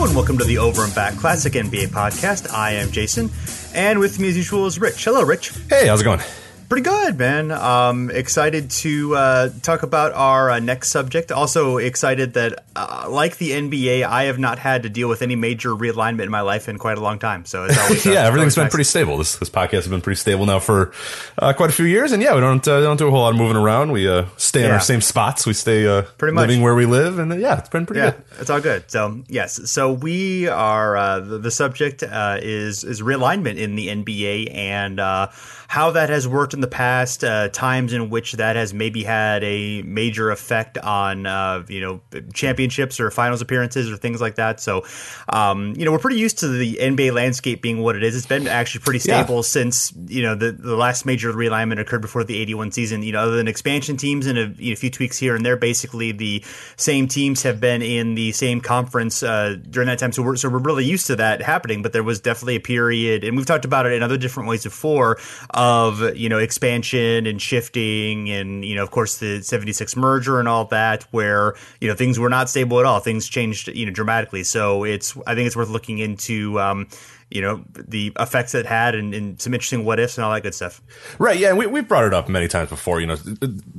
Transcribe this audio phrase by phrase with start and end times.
[0.00, 2.50] And welcome to the Over and Back Classic NBA podcast.
[2.54, 3.30] I am Jason,
[3.74, 5.04] and with me as usual is Rich.
[5.04, 5.52] Hello, Rich.
[5.68, 6.20] Hey, how's it going?
[6.68, 7.50] Pretty good, man.
[7.50, 11.32] Um, excited to uh, talk about our uh, next subject.
[11.32, 15.34] Also excited that, uh, like the NBA, I have not had to deal with any
[15.34, 17.46] major realignment in my life in quite a long time.
[17.46, 18.70] So it's always, uh, yeah, everything's been nice.
[18.70, 19.16] pretty stable.
[19.16, 20.92] This this podcast has been pretty stable now for
[21.38, 23.30] uh, quite a few years, and yeah, we don't uh, don't do a whole lot
[23.32, 23.90] of moving around.
[23.90, 24.74] We uh, stay in Yeah.
[24.74, 25.46] our same spots.
[25.46, 26.48] We stay uh, Pretty much.
[26.48, 28.24] living where we live, and uh, yeah, it's been pretty Yeah, good.
[28.40, 28.90] it's all good.
[28.90, 33.88] So yes, so we are uh, the, the subject uh, is is realignment in the
[33.88, 35.28] NBA and uh,
[35.66, 37.22] how that has worked in the past.
[37.22, 42.00] Uh, times in which that has maybe had a major effect on uh, you know
[42.34, 44.60] championships or finals appearances or things like that.
[44.60, 44.84] So
[45.28, 48.16] um, you know we're pretty used to the NBA landscape being what it is.
[48.16, 49.22] It's been actually pretty Yeah.
[49.22, 53.12] stable since you know the the last major realignment occurred before the 81 season you
[53.12, 55.56] know other than expansion teams and a, you know, a few tweaks here and there
[55.56, 56.44] basically the
[56.76, 60.48] same teams have been in the same conference uh, during that time so we're so
[60.48, 63.64] we're really used to that happening but there was definitely a period and we've talked
[63.64, 65.18] about it in other different ways before
[65.50, 70.48] of you know expansion and shifting and you know of course the 76 merger and
[70.48, 73.00] all that where you know things were not stable at all.
[73.00, 74.44] Things changed you know dramatically.
[74.44, 76.88] So it's I think it's worth looking into um,
[77.30, 80.42] you know the effects it had and, and some interesting what ifs and all that
[80.42, 80.80] good stuff.
[81.18, 83.00] Right, yeah, and we, we've brought it up many times before.
[83.00, 83.16] You know,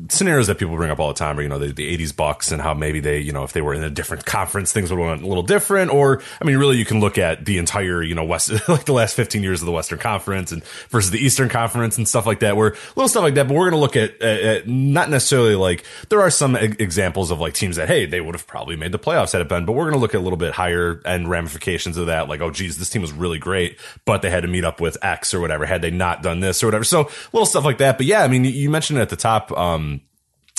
[0.09, 2.51] scenarios that people bring up all the time are, you know, the, the 80s Bucks
[2.51, 4.99] and how maybe they, you know, if they were in a different conference, things would
[4.99, 5.91] have went a little different.
[5.91, 8.93] Or, I mean, really, you can look at the entire, you know, West, like the
[8.93, 12.39] last 15 years of the Western Conference and versus the Eastern Conference and stuff like
[12.41, 13.47] that, where little stuff like that.
[13.47, 17.31] But we're going to look at, at, at not necessarily like, there are some examples
[17.31, 19.65] of like teams that, hey, they would have probably made the playoffs had it been,
[19.65, 22.27] but we're going to look at a little bit higher end ramifications of that.
[22.27, 24.97] Like, oh, geez, this team was really great, but they had to meet up with
[25.01, 25.65] X or whatever.
[25.65, 26.83] Had they not done this or whatever.
[26.83, 27.97] So little stuff like that.
[27.97, 30.01] But yeah, I mean, you mentioned it at the top, um,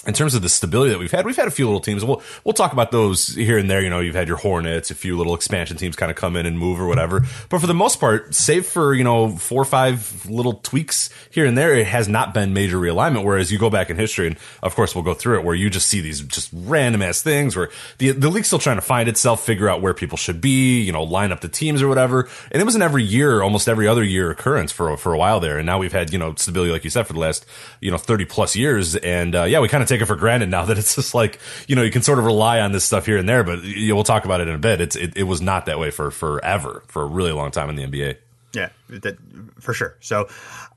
[0.06, 2.02] in terms of the stability that we've had, we've had a few little teams.
[2.02, 3.82] We'll we'll talk about those here and there.
[3.82, 6.46] You know, you've had your Hornets, a few little expansion teams kind of come in
[6.46, 7.26] and move or whatever.
[7.50, 11.44] But for the most part, save for you know four or five little tweaks here
[11.44, 13.24] and there, it has not been major realignment.
[13.24, 15.68] Whereas you go back in history, and of course we'll go through it, where you
[15.68, 19.06] just see these just random ass things where the the league's still trying to find
[19.06, 22.26] itself, figure out where people should be, you know, line up the teams or whatever.
[22.50, 25.40] And it was an every year, almost every other year occurrence for for a while
[25.40, 25.58] there.
[25.58, 27.44] And now we've had you know stability, like you said, for the last
[27.80, 28.96] you know thirty plus years.
[28.96, 31.38] And uh, yeah, we kind of take it for granted now that it's just like
[31.66, 33.44] you know you can sort of rely on this stuff here and there.
[33.44, 34.80] But we'll talk about it in a bit.
[34.80, 37.76] It's it, it was not that way for forever, for a really long time in
[37.76, 38.16] the NBA.
[38.52, 39.18] Yeah, that
[39.60, 39.96] for sure.
[40.00, 40.28] So,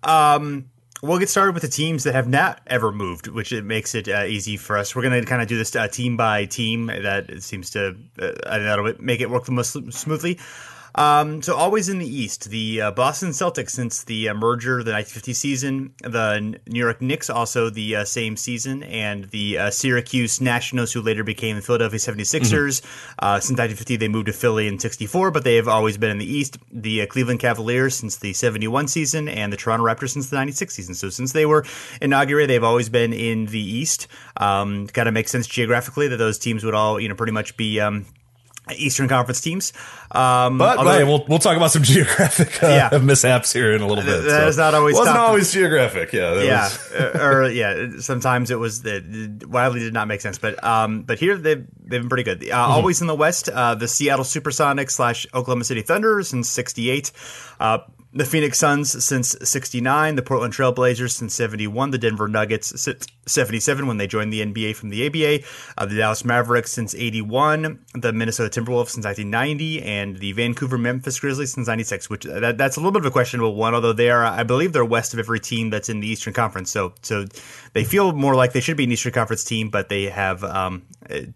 [0.03, 0.69] um,
[1.01, 4.07] we'll get started with the teams that have not ever moved, which it makes it
[4.07, 4.95] uh, easy for us.
[4.95, 6.87] We're going to kind of do this uh, team by team.
[6.87, 10.39] That seems to uh, that'll make it work the most smoothly.
[10.95, 14.91] Um, so always in the East, the uh, Boston Celtics since the uh, merger, the
[14.91, 20.39] 1950 season, the New York Knicks also the uh, same season, and the uh, Syracuse
[20.39, 22.81] Nationals, who later became the Philadelphia 76ers.
[23.19, 26.19] Uh, since 1950, they moved to Philly in 64, but they have always been in
[26.19, 26.57] the East.
[26.71, 30.73] The uh, Cleveland Cavaliers since the 71 season, and the Toronto Raptors since the 96
[30.73, 30.95] season.
[30.95, 31.65] So since they were
[32.01, 34.07] inaugurated, they've always been in the East.
[34.37, 37.57] Um, kind of makes sense geographically that those teams would all, you know, pretty much
[37.57, 37.79] be.
[37.79, 38.05] Um,
[38.77, 39.73] Eastern Conference teams,
[40.11, 42.97] um, But, although- hey, we'll we'll talk about some geographic uh, Yeah.
[42.99, 44.23] mishaps here in a little bit.
[44.23, 46.13] that is not always wasn't always geographic.
[46.13, 47.89] Yeah, that yeah, was- uh, or yeah.
[47.99, 51.99] Sometimes it was it wildly did not make sense, but um, but here they've they've
[52.01, 52.41] been pretty good.
[52.49, 52.71] Uh, Mm-hmm.
[52.71, 57.11] Always in the West, uh, the Seattle SuperSonics slash Oklahoma City Thunder since '68.
[58.15, 63.87] The Phoenix Suns since 69, the Portland Trailblazers since 71, the Denver Nuggets since 77
[63.87, 65.43] when they joined the NBA from the ABA,
[65.79, 71.19] uh, the Dallas Mavericks since 81, the Minnesota Timberwolves since 1990, and the Vancouver Memphis
[71.19, 73.93] Grizzlies since 96, which uh, that, that's a little bit of a questionable one, although
[73.93, 76.69] they are, I believe they're west of every team that's in the Eastern Conference.
[76.69, 77.25] So, so
[77.73, 80.83] they feel more like they should be an Eastern Conference team, but they have, um,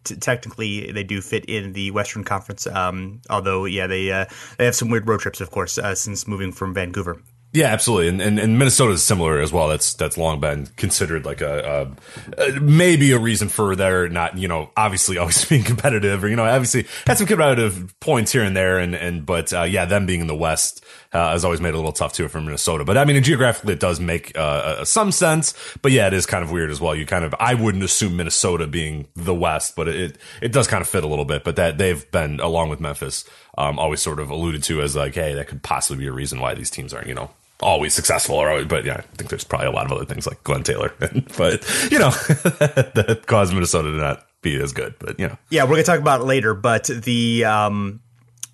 [0.03, 2.67] t- technically they do fit in the Western Conference.
[2.67, 4.25] Um, although, yeah, they, uh,
[4.57, 7.21] they have some weird road trips, of course, uh, since moving from Vancouver.
[7.53, 9.69] Yeah, absolutely, and, and and Minnesota is similar as well.
[9.69, 11.95] That's that's long been considered like a,
[12.37, 16.35] a, maybe a reason for their not you know obviously always being competitive or you
[16.35, 20.05] know obviously had some competitive points here and there and and but uh, yeah them
[20.05, 20.83] being in the West
[21.13, 22.83] uh, has always made it a little tough too for Minnesota.
[22.85, 25.53] But I mean geographically it does make uh, uh, some sense.
[25.81, 26.95] But yeah, it is kind of weird as well.
[26.95, 30.81] You kind of I wouldn't assume Minnesota being the West, but it it does kind
[30.81, 31.43] of fit a little bit.
[31.43, 33.25] But that they've been along with Memphis
[33.57, 36.39] um, always sort of alluded to as like hey that could possibly be a reason
[36.39, 39.43] why these teams aren't you know always successful or always, but yeah, I think there's
[39.43, 40.93] probably a lot of other things like Glen Taylor,
[41.37, 45.63] but you know, that caused Minnesota to not be as good, but you know, Yeah,
[45.63, 48.01] we're gonna talk about it later, but the um,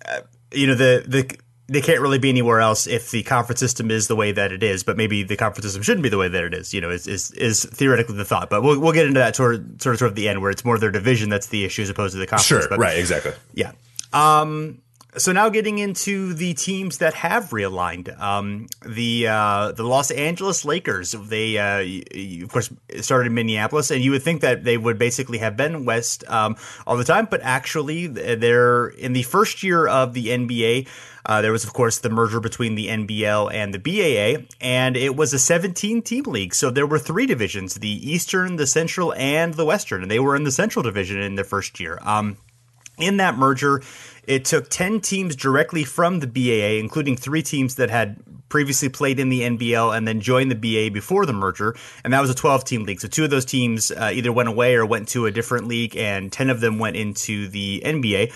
[0.08, 0.20] uh,
[0.52, 1.36] you know the the
[1.66, 4.62] they can't really be anywhere else if the conference system is the way that it
[4.62, 4.82] is.
[4.82, 6.74] But maybe the conference system shouldn't be the way that it is.
[6.74, 8.50] You know, is is, is theoretically the thought.
[8.50, 10.78] But we'll we'll get into that toward sort of toward the end where it's more
[10.78, 12.64] their division that's the issue as opposed to the conference.
[12.64, 13.32] sure, But, right, exactly.
[13.54, 13.72] Yeah.
[14.12, 14.82] Um,
[15.16, 20.64] so now getting into the teams that have realigned, um, the uh, the Los Angeles
[20.64, 21.12] Lakers.
[21.12, 22.70] They uh, of course
[23.00, 26.56] started in Minneapolis, and you would think that they would basically have been West um,
[26.86, 30.88] all the time, but actually they're in the first year of the NBA.
[31.26, 35.16] Uh, there was, of course, the merger between the NBL and the BAA, and it
[35.16, 36.54] was a 17 team league.
[36.54, 40.02] So there were three divisions the Eastern, the Central, and the Western.
[40.02, 41.98] And they were in the Central division in the first year.
[42.02, 42.36] Um,
[42.98, 43.82] in that merger,
[44.26, 48.16] it took 10 teams directly from the BAA, including three teams that had
[48.48, 51.74] previously played in the NBL and then joined the BA before the merger.
[52.04, 53.00] And that was a 12 team league.
[53.00, 55.96] So two of those teams uh, either went away or went to a different league,
[55.96, 58.32] and 10 of them went into the NBA.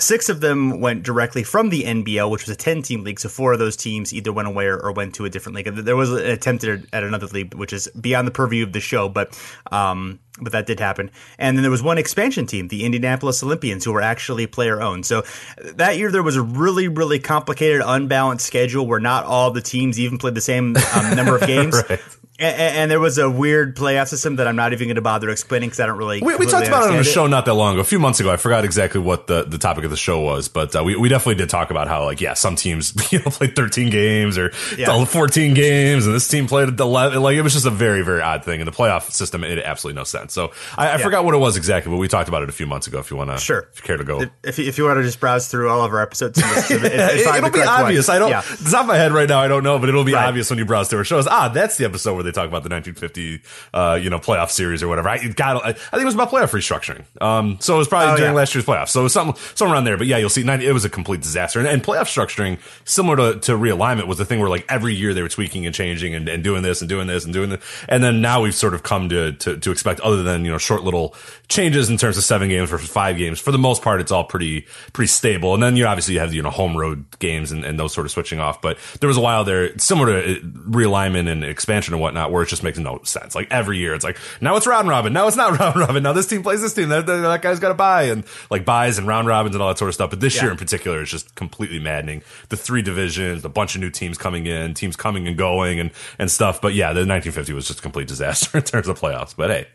[0.00, 3.20] Six of them went directly from the NBL, which was a 10 team league.
[3.20, 5.66] So four of those teams either went away or, went to a different league.
[5.66, 8.80] There was an attempt at, at another league, which is beyond the purview of the
[8.80, 9.38] show, but
[9.70, 11.10] um, but that did happen.
[11.38, 15.04] And then there was one expansion team, the Indianapolis Olympians, who were actually player owned.
[15.06, 15.22] So
[15.62, 20.00] that year there was a really, really complicated, unbalanced schedule where not all the teams
[20.00, 21.82] even played the same um, number of games.
[21.88, 22.00] right.
[22.40, 25.28] And, and, there was a weird playoff system that I'm not even going to bother
[25.28, 26.22] explaining because I don't really.
[26.22, 28.18] We, we talked about it on the show not that long ago, a few months
[28.18, 28.32] ago.
[28.32, 31.10] I forgot exactly what the, the topic of the show was, but uh, we, we
[31.10, 34.52] definitely did talk about how, like, yeah, some teams you know played 13 games or
[34.78, 35.04] yeah.
[35.04, 37.20] 14 games, and this team played 11.
[37.20, 38.60] Like, it was just a very, very odd thing.
[38.60, 40.32] And the playoff system made absolutely no sense.
[40.32, 40.96] So I, I yeah.
[40.98, 43.00] forgot what it was exactly, but we talked about it a few months ago.
[43.00, 45.02] If you want to, sure, if you care to go, if, if you want to
[45.02, 48.08] just browse through all of our episodes, it, will be obvious.
[48.08, 48.16] One.
[48.16, 48.30] I don't.
[48.30, 48.42] Yeah.
[48.52, 49.40] It's not my head right now.
[49.40, 50.26] I don't know, but it'll be right.
[50.26, 51.26] obvious when you browse through our shows.
[51.26, 53.42] Ah, that's the episode where they talk about the 1950
[53.72, 55.08] uh, you know, playoff series or whatever.
[55.08, 57.04] I got, I think it was about playoff restructuring.
[57.22, 58.36] Um, so it was probably oh, during yeah.
[58.36, 58.88] last year's playoffs.
[58.88, 59.96] So it was something, somewhere around there.
[59.96, 61.58] But yeah, you'll see, it was a complete disaster.
[61.58, 65.14] And, and playoff structuring, similar to, to realignment, was the thing where like every year
[65.14, 67.62] they were tweaking and changing and, and doing this and doing this and doing this.
[67.88, 70.58] And then now we've sort of come to, to, to expect other than, you know,
[70.58, 71.14] short little
[71.48, 73.40] changes in terms of seven games versus five games.
[73.40, 75.54] For the most part, it's all pretty, pretty stable.
[75.54, 78.10] And then you obviously have, you know, home road games and, and those sort of
[78.10, 78.60] switching off.
[78.60, 82.48] But there was a while there, similar to realignment and expansion and whatnot, where it
[82.48, 83.34] just makes no sense.
[83.34, 83.94] Like every year.
[83.94, 85.12] It's like now it's round robin.
[85.12, 86.02] Now it's not round robin.
[86.02, 86.88] Now this team plays this team.
[86.88, 89.68] That, that, that guy's got to bye and like byes and round robins and all
[89.68, 90.10] that sort of stuff.
[90.10, 90.42] But this yeah.
[90.42, 92.22] year in particular is just completely maddening.
[92.48, 95.90] The three divisions, a bunch of new teams coming in, teams coming and going and
[96.18, 96.60] and stuff.
[96.60, 99.34] But yeah, the 1950 was just a complete disaster in terms of playoffs.
[99.36, 99.68] But hey.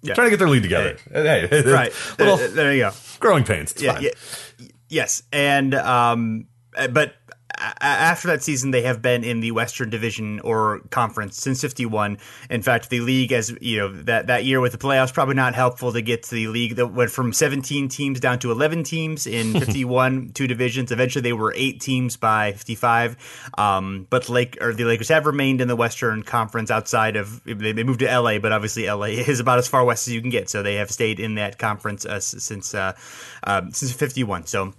[0.00, 0.14] Yeah.
[0.14, 0.96] Trying to get their lead together.
[1.12, 1.92] Hey, hey right.
[2.20, 2.92] Little there you go.
[3.18, 3.72] Growing pains.
[3.72, 4.10] It's yeah, yeah,
[4.88, 6.46] Yes, and um,
[6.90, 7.14] but
[7.80, 12.18] after that season, they have been in the Western Division or Conference since '51.
[12.50, 15.54] In fact, the league, as you know, that that year with the playoffs, probably not
[15.54, 19.26] helpful to get to the league that went from 17 teams down to 11 teams
[19.26, 20.92] in 51, two divisions.
[20.92, 23.50] Eventually, they were eight teams by 55.
[23.58, 27.42] Um, but the Lake or the Lakers have remained in the Western Conference outside of
[27.44, 30.20] they, they, moved to LA, but obviously LA is about as far west as you
[30.20, 32.92] can get, so they have stayed in that conference uh, since uh,
[33.44, 34.46] uh, since 51.
[34.46, 34.74] So.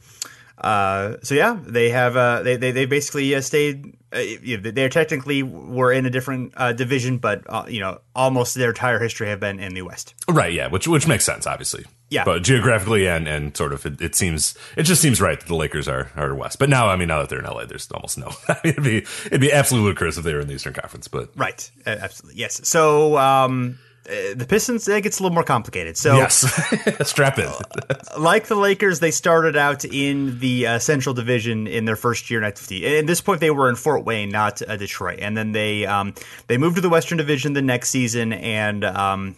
[0.60, 3.96] Uh, so yeah, they have uh, they, they they basically uh, stayed.
[4.12, 4.22] Uh,
[4.62, 9.00] they technically were in a different uh, division, but uh, you know almost their entire
[9.00, 10.16] history have been in the West.
[10.28, 10.52] Right.
[10.52, 10.68] Yeah.
[10.68, 11.86] Which which makes sense, obviously.
[12.10, 12.26] Yeah.
[12.26, 15.56] But geographically and and sort of it, it seems it just seems right that the
[15.56, 16.60] Lakers are are West.
[16.60, 18.32] But now I mean now that they're in LA, there's almost no.
[18.48, 18.98] I mean, it'd be
[19.28, 21.08] it'd be absolutely ludicrous if they were in the Eastern Conference.
[21.08, 21.72] But right.
[21.86, 22.40] Absolutely.
[22.40, 22.68] Yes.
[22.68, 23.18] So.
[23.18, 23.78] um
[24.10, 25.98] uh, the Pistons, it gets a little more complicated.
[25.98, 26.40] So, yes,
[27.08, 27.52] strap in.
[28.18, 32.40] like the Lakers, they started out in the uh, Central Division in their first year
[32.40, 33.00] in 1950.
[33.00, 36.14] At this point, they were in Fort Wayne, not uh, Detroit, and then they um,
[36.48, 38.84] they moved to the Western Division the next season and.
[38.84, 39.36] Um,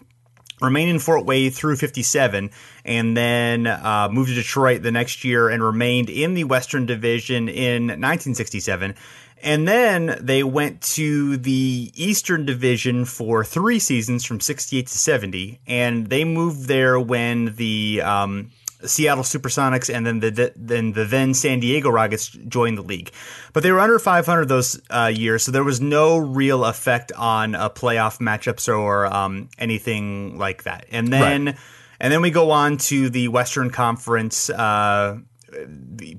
[0.62, 2.52] remained in Fort Wayne through 57
[2.86, 7.50] and then uh, moved to Detroit the next year and remained in the Western Division
[7.50, 8.96] in 1967.
[9.44, 15.60] And then they went to the Eastern Division for three seasons from 68 to 70.
[15.68, 18.52] And they moved there when the um,
[18.86, 23.12] Seattle Supersonics and then the, then the then San Diego Rockets joined the league.
[23.54, 27.56] But they were under 500 those uh, years, so there was no real effect on
[27.56, 30.86] uh, playoff matchups or um, anything like that.
[30.92, 31.46] And then.
[31.46, 31.58] Right.
[32.04, 35.20] And then we go on to the Western Conference uh,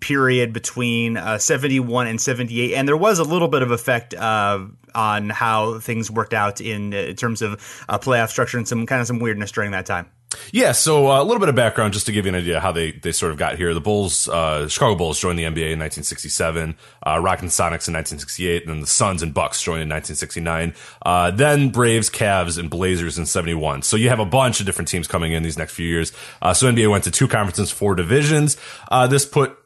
[0.01, 4.65] period between uh, 71 and 78 and there was a little bit of effect uh,
[4.95, 7.53] on how things worked out in, in terms of
[7.89, 10.11] uh, playoff structure and some kind of some weirdness during that time
[10.53, 12.73] yeah, so uh, a little bit of background just to give you an idea how
[12.73, 13.75] they, they sort of got here.
[13.75, 18.63] The Bulls, uh, Chicago Bulls joined the NBA in 1967, uh, Rockets Sonics in 1968,
[18.63, 20.75] and then the Suns and Bucks joined in 1969.
[21.05, 23.83] Uh, then Braves, Cavs, and Blazers in 71.
[23.83, 26.13] So you have a bunch of different teams coming in these next few years.
[26.41, 28.57] Uh, so NBA went to two conferences, four divisions.
[28.91, 29.57] Uh, this put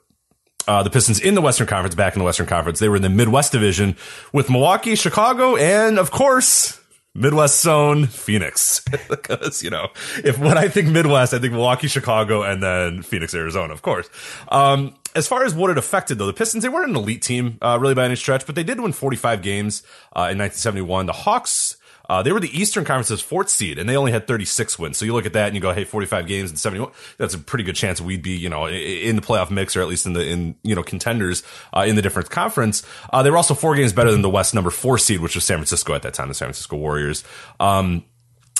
[0.68, 2.78] uh, the Pistons in the Western Conference, back in the Western Conference.
[2.78, 3.96] They were in the Midwest Division
[4.32, 6.80] with Milwaukee, Chicago, and of course,
[7.16, 8.80] Midwest zone, Phoenix.
[9.08, 9.88] because, you know,
[10.22, 14.08] if when I think Midwest, I think Milwaukee, Chicago, and then Phoenix, Arizona, of course.
[14.48, 17.58] Um, as far as what it affected, though, the Pistons, they weren't an elite team,
[17.62, 19.82] uh, really by any stretch, but they did win 45 games
[20.14, 21.06] uh, in 1971.
[21.06, 21.76] The Hawks,
[22.08, 24.98] uh, they were the Eastern Conference's fourth seed, and they only had 36 wins.
[24.98, 27.38] So you look at that and you go, hey, 45 games and 71, that's a
[27.38, 30.12] pretty good chance we'd be, you know, in the playoff mix or at least in
[30.12, 31.42] the, in, you know, contenders
[31.74, 32.82] uh, in the different conference.
[33.12, 35.44] Uh, they were also four games better than the West number four seed, which was
[35.44, 37.24] San Francisco at that time, the San Francisco Warriors.
[37.60, 38.04] Um,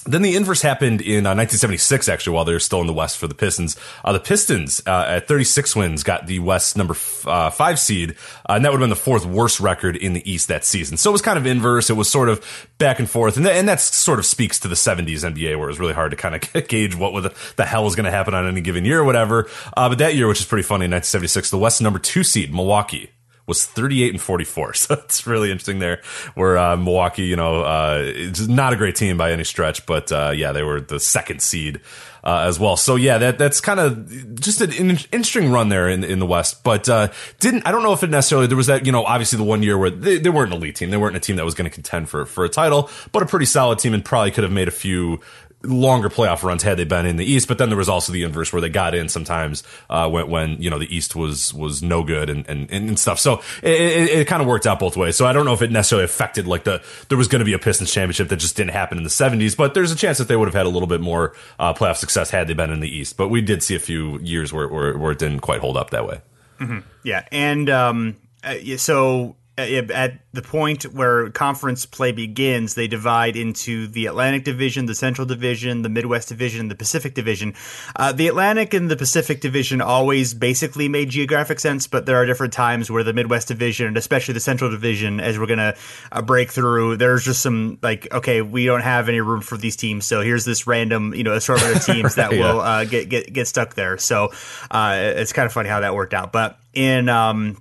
[0.06, 3.18] then the inverse happened in uh, 1976, actually, while they were still in the West
[3.18, 3.76] for the Pistons.
[4.04, 8.12] Uh, the Pistons, uh, at 36 wins, got the West number f- uh, five seed,
[8.48, 10.96] uh, and that would have been the fourth worst record in the East that season.
[10.96, 11.90] So it was kind of inverse.
[11.90, 14.68] It was sort of back and forth, and, th- and that sort of speaks to
[14.68, 17.64] the 70s NBA, where it was really hard to kind of gauge what the, the
[17.64, 19.48] hell was going to happen on any given year or whatever.
[19.76, 22.54] Uh, but that year, which is pretty funny, in 1976, the West number two seed,
[22.54, 23.10] Milwaukee,
[23.46, 24.74] was 38 and 44.
[24.86, 26.00] So it's really interesting there
[26.34, 30.12] where, uh, Milwaukee, you know, uh, it's not a great team by any stretch, but,
[30.12, 31.80] uh, yeah, they were the second seed,
[32.22, 32.76] uh, as well.
[32.76, 36.62] So yeah, that, that's kind of just an interesting run there in, in the West,
[36.62, 37.08] but, uh,
[37.40, 39.62] didn't, I don't know if it necessarily, there was that, you know, obviously the one
[39.62, 40.90] year where they, they weren't an elite team.
[40.90, 43.26] They weren't a team that was going to contend for, for a title, but a
[43.26, 45.20] pretty solid team and probably could have made a few,
[45.66, 47.48] longer playoff runs had they been in the East.
[47.48, 50.62] But then there was also the inverse where they got in sometimes uh, when when
[50.62, 53.18] you know the East was was no good and and, and stuff.
[53.18, 55.16] So it, it, it kind of worked out both ways.
[55.16, 57.52] So I don't know if it necessarily affected like the there was going to be
[57.52, 59.56] a Pistons championship that just didn't happen in the 70s.
[59.56, 61.96] But there's a chance that they would have had a little bit more uh, playoff
[61.96, 63.16] success had they been in the East.
[63.16, 65.90] But we did see a few years where where, where it didn't quite hold up
[65.90, 66.20] that way.
[66.60, 66.78] Mm-hmm.
[67.02, 73.86] Yeah, and um, uh, so at the point where conference play begins, they divide into
[73.86, 77.54] the Atlantic Division, the Central Division, the Midwest Division, the Pacific Division.
[77.94, 82.26] Uh, the Atlantic and the Pacific Division always basically made geographic sense, but there are
[82.26, 85.74] different times where the Midwest Division, and especially the Central Division, as we're going to
[86.12, 89.76] uh, break through, there's just some like, okay, we don't have any room for these
[89.76, 92.38] teams, so here's this random, you know, assortment of teams that yeah.
[92.40, 93.96] will uh, get, get get stuck there.
[93.96, 94.32] So
[94.70, 96.30] uh, it's kind of funny how that worked out.
[96.32, 97.56] But in um,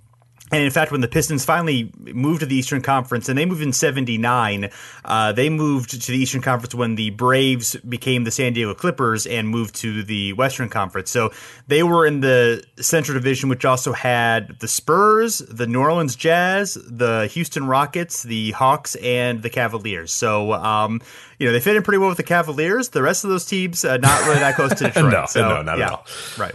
[0.52, 3.64] and in fact, when the Pistons finally moved to the Eastern Conference, and they moved
[3.64, 4.70] in '79,
[5.04, 9.26] uh, they moved to the Eastern Conference when the Braves became the San Diego Clippers
[9.26, 11.10] and moved to the Western Conference.
[11.10, 11.32] So
[11.68, 16.76] they were in the Central Division, which also had the Spurs, the New Orleans Jazz,
[16.76, 20.14] the Houston Rockets, the Hawks, and the Cavaliers.
[20.14, 21.02] So, um,
[21.40, 22.90] you know, they fit in pretty well with the Cavaliers.
[22.90, 25.12] The rest of those teams, uh, not really that close to Detroit.
[25.12, 26.06] no, so, no, not yeah, at all.
[26.38, 26.54] Right.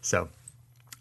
[0.00, 0.28] So.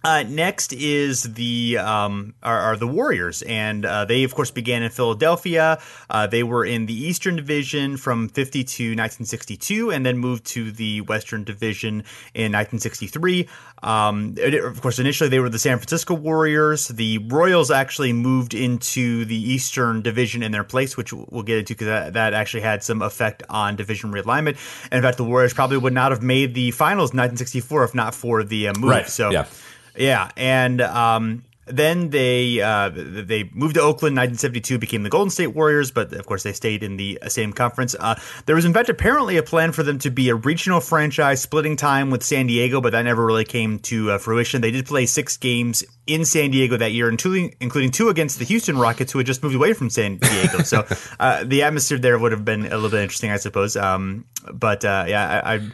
[0.03, 4.81] Uh, next is the um, are, are, the Warriors, and uh, they of course began
[4.81, 5.79] in Philadelphia.
[6.10, 10.72] Uh, they were in the Eastern Division from 50 to 1962, and then moved to
[10.72, 12.03] the Western Division
[12.34, 13.48] in 1963.
[13.84, 16.88] Um, it, of course, initially they were the San Francisco Warriors.
[16.88, 21.74] The Royals actually moved into the Eastern Division in their place, which we'll get into
[21.74, 24.58] because that, that, actually had some effect on division realignment.
[24.91, 27.96] And in fact, the Warriors probably would not have made the finals in 1964 if
[27.96, 28.89] not for the uh, move.
[28.89, 29.08] Right.
[29.08, 29.29] So.
[29.29, 29.46] Yeah
[29.95, 34.15] yeah, and um, then they uh, they moved to Oakland.
[34.15, 37.95] 1972 became the Golden State Warriors, but of course they stayed in the same conference.
[38.00, 41.41] Uh, there was in fact apparently a plan for them to be a regional franchise,
[41.41, 44.62] splitting time with San Diego, but that never really came to uh, fruition.
[44.62, 48.45] They did play six games in San Diego that year, including including two against the
[48.45, 50.63] Houston Rockets, who had just moved away from San Diego.
[50.63, 50.86] so
[51.19, 53.75] uh, the atmosphere there would have been a little bit interesting, I suppose.
[53.75, 55.71] Um, but uh, yeah, I, I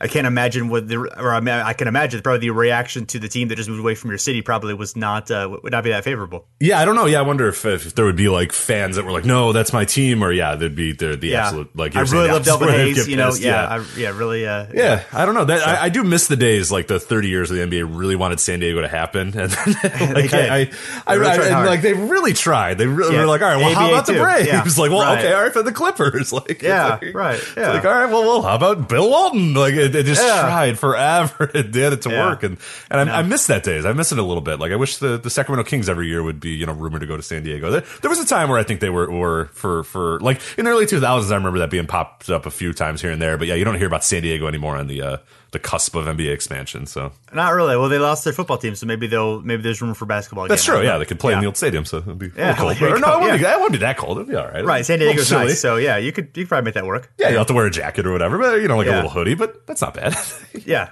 [0.00, 3.18] I can't imagine what the or I, mean, I can imagine probably the reaction to
[3.18, 5.82] the team that just moved away from your city probably was not uh, would not
[5.82, 6.46] be that favorable.
[6.60, 7.06] Yeah, I don't know.
[7.06, 9.72] Yeah, I wonder if, if there would be like fans that were like, "No, that's
[9.72, 11.46] my team," or yeah, there'd be the the yeah.
[11.46, 11.96] absolute like.
[11.96, 13.08] I really love Elvin Hayes.
[13.08, 14.46] You know, yeah, yeah, I, yeah, really.
[14.46, 15.44] Uh, yeah, yeah, I don't know.
[15.44, 15.66] That so.
[15.66, 18.38] I, I, do miss the days like the 30 years of the NBA really wanted
[18.40, 19.74] San Diego to happen, and then,
[20.14, 20.70] like, I, I,
[21.06, 22.78] I, really and, like they really tried.
[22.78, 24.14] They really were like, "All right, well, ABA how about too.
[24.14, 25.18] the Braves?" Like, well, right.
[25.18, 27.72] okay, all right, for the Clippers, like, yeah, like, right, yeah.
[27.72, 29.54] like, all right, well, well, how about Bill Walton?
[29.54, 32.26] Like, it, it just tried tried forever and did it to yeah.
[32.26, 32.58] work, and
[32.90, 33.20] and I.
[33.20, 33.84] I, miss that days.
[33.84, 34.58] I miss it a little bit.
[34.58, 37.06] Like I wish the, the Sacramento Kings every year would be you know rumored to
[37.06, 37.70] go to San Diego.
[37.70, 40.64] There, there was a time where I think they were were for for like in
[40.64, 41.32] the early two thousands.
[41.32, 43.38] I remember that being popped up a few times here and there.
[43.38, 45.16] But yeah, you don't hear about San Diego anymore on the uh,
[45.50, 46.86] the cusp of NBA expansion.
[46.86, 47.76] So not really.
[47.76, 50.44] Well, they lost their football team, so maybe they'll maybe there's room for basketball.
[50.44, 50.52] Again.
[50.52, 50.82] That's true.
[50.82, 51.38] Yeah, they could play yeah.
[51.38, 52.80] in the old stadium, so it'd be yeah, cold.
[52.82, 53.48] Or, no, it wouldn't, yeah.
[53.48, 54.18] be, it wouldn't be that cold.
[54.18, 54.64] It'd be all right.
[54.64, 57.12] Right, San Diego's nice, so yeah, you could you could probably make that work.
[57.18, 59.10] Yeah, you have to wear a jacket or whatever, but you know, like a little
[59.10, 60.16] hoodie, but that's not bad.
[60.66, 60.90] yeah.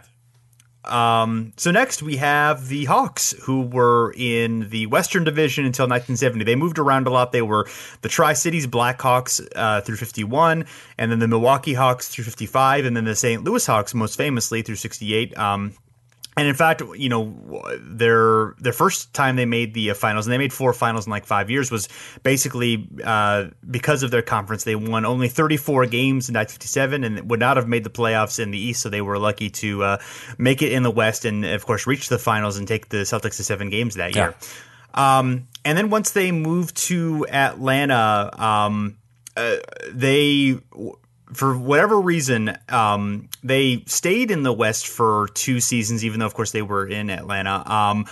[0.86, 6.44] Um, so next we have the Hawks, who were in the Western Division until 1970.
[6.44, 7.32] They moved around a lot.
[7.32, 7.68] They were
[8.02, 10.64] the Tri Cities Blackhawks uh, through 51,
[10.98, 13.44] and then the Milwaukee Hawks through 55, and then the St.
[13.44, 15.36] Louis Hawks, most famously through 68.
[15.36, 15.74] Um,
[16.38, 17.34] and in fact, you know,
[17.80, 21.10] their their first time they made the uh, finals, and they made four finals in
[21.10, 21.88] like five years, was
[22.22, 24.64] basically uh, because of their conference.
[24.64, 28.50] They won only 34 games in 1957, and would not have made the playoffs in
[28.50, 28.82] the East.
[28.82, 29.98] So they were lucky to uh,
[30.36, 33.38] make it in the West, and of course, reach the finals and take the Celtics
[33.38, 34.34] to seven games that year.
[34.94, 35.18] Yeah.
[35.18, 38.98] Um, and then once they moved to Atlanta, um,
[39.38, 39.56] uh,
[39.90, 40.58] they
[41.36, 46.34] for whatever reason, um, they stayed in the West for two seasons, even though, of
[46.34, 47.62] course, they were in Atlanta.
[47.70, 48.06] Um,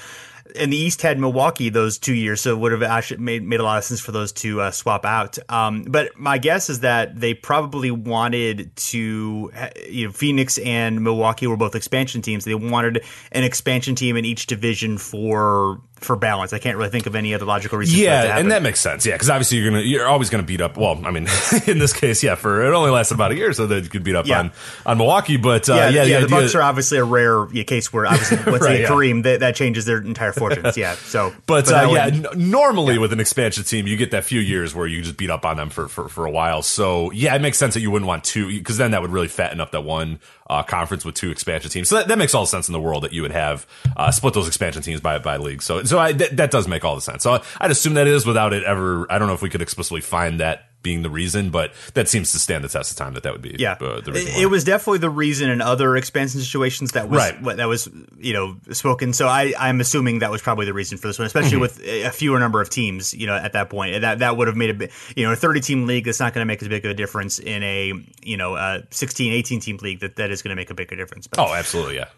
[0.57, 3.61] and the East had Milwaukee those two years, so it would have actually made made
[3.61, 5.39] a lot of sense for those to uh, swap out.
[5.49, 9.51] Um, but my guess is that they probably wanted to,
[9.89, 12.45] you know, Phoenix and Milwaukee were both expansion teams.
[12.45, 16.53] They wanted an expansion team in each division for for balance.
[16.53, 17.99] I can't really think of any other logical reason.
[17.99, 19.07] Yeah, that and that makes sense.
[19.07, 20.77] Yeah, because obviously you're gonna you're always gonna beat up.
[20.77, 21.27] Well, I mean,
[21.67, 24.05] in this case, yeah, for it only lasted about a year, so that you could
[24.05, 24.41] beat up yeah.
[24.41, 24.53] on
[24.87, 25.37] on Milwaukee.
[25.37, 28.81] But uh, yeah, yeah, yeah the, Bucks are obviously a rare case where obviously right,
[28.81, 28.89] yeah.
[28.89, 30.77] Kareem, that, that changes their entire fortunes.
[30.77, 34.25] Yeah, so but, but uh, yeah, n- normally with an expansion team, you get that
[34.25, 36.63] few years where you just beat up on them for for, for a while.
[36.63, 39.29] So yeah, it makes sense that you wouldn't want two because then that would really
[39.29, 41.89] fatten up that one uh, conference with two expansion teams.
[41.89, 44.11] So that, that, makes all the sense in the world that you would have uh,
[44.11, 45.63] split those expansion teams by by league.
[45.63, 47.23] So so I, th- that does make all the sense.
[47.23, 49.11] So I'd assume that is without it ever.
[49.11, 52.31] I don't know if we could explicitly find that being the reason, but that seems
[52.31, 53.57] to stand the test of time that that would be.
[53.59, 54.35] Yeah, uh, the reason.
[54.35, 57.57] It, it was definitely the reason in other expansion situations that was right.
[57.57, 57.89] that was
[58.19, 59.13] you know spoken.
[59.13, 61.61] So I I'm assuming that was probably the reason for this one, especially mm-hmm.
[61.61, 63.15] with a fewer number of teams.
[63.15, 64.93] You know, at that point, that that would have made a bit.
[65.17, 66.95] You know, a 30 team league that's not going to make as big of a
[66.95, 70.57] difference in a you know a 16 18 team league that that is going to
[70.57, 71.27] make a bigger difference.
[71.27, 72.09] But, oh, absolutely, yeah.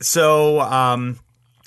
[0.00, 1.18] So um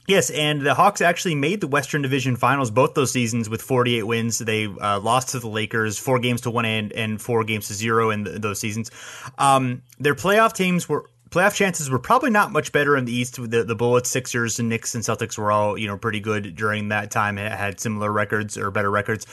[0.07, 4.03] Yes, and the Hawks actually made the Western Division Finals both those seasons with 48
[4.03, 4.37] wins.
[4.37, 7.73] They uh, lost to the Lakers four games to one and, and four games to
[7.73, 8.91] zero in those seasons.
[9.39, 13.35] Um, their playoff teams were playoff chances were probably not much better in the East.
[13.35, 16.89] The, the Bullets, Sixers, and Knicks and Celtics were all you know pretty good during
[16.89, 17.37] that time.
[17.37, 19.25] Had similar records or better records.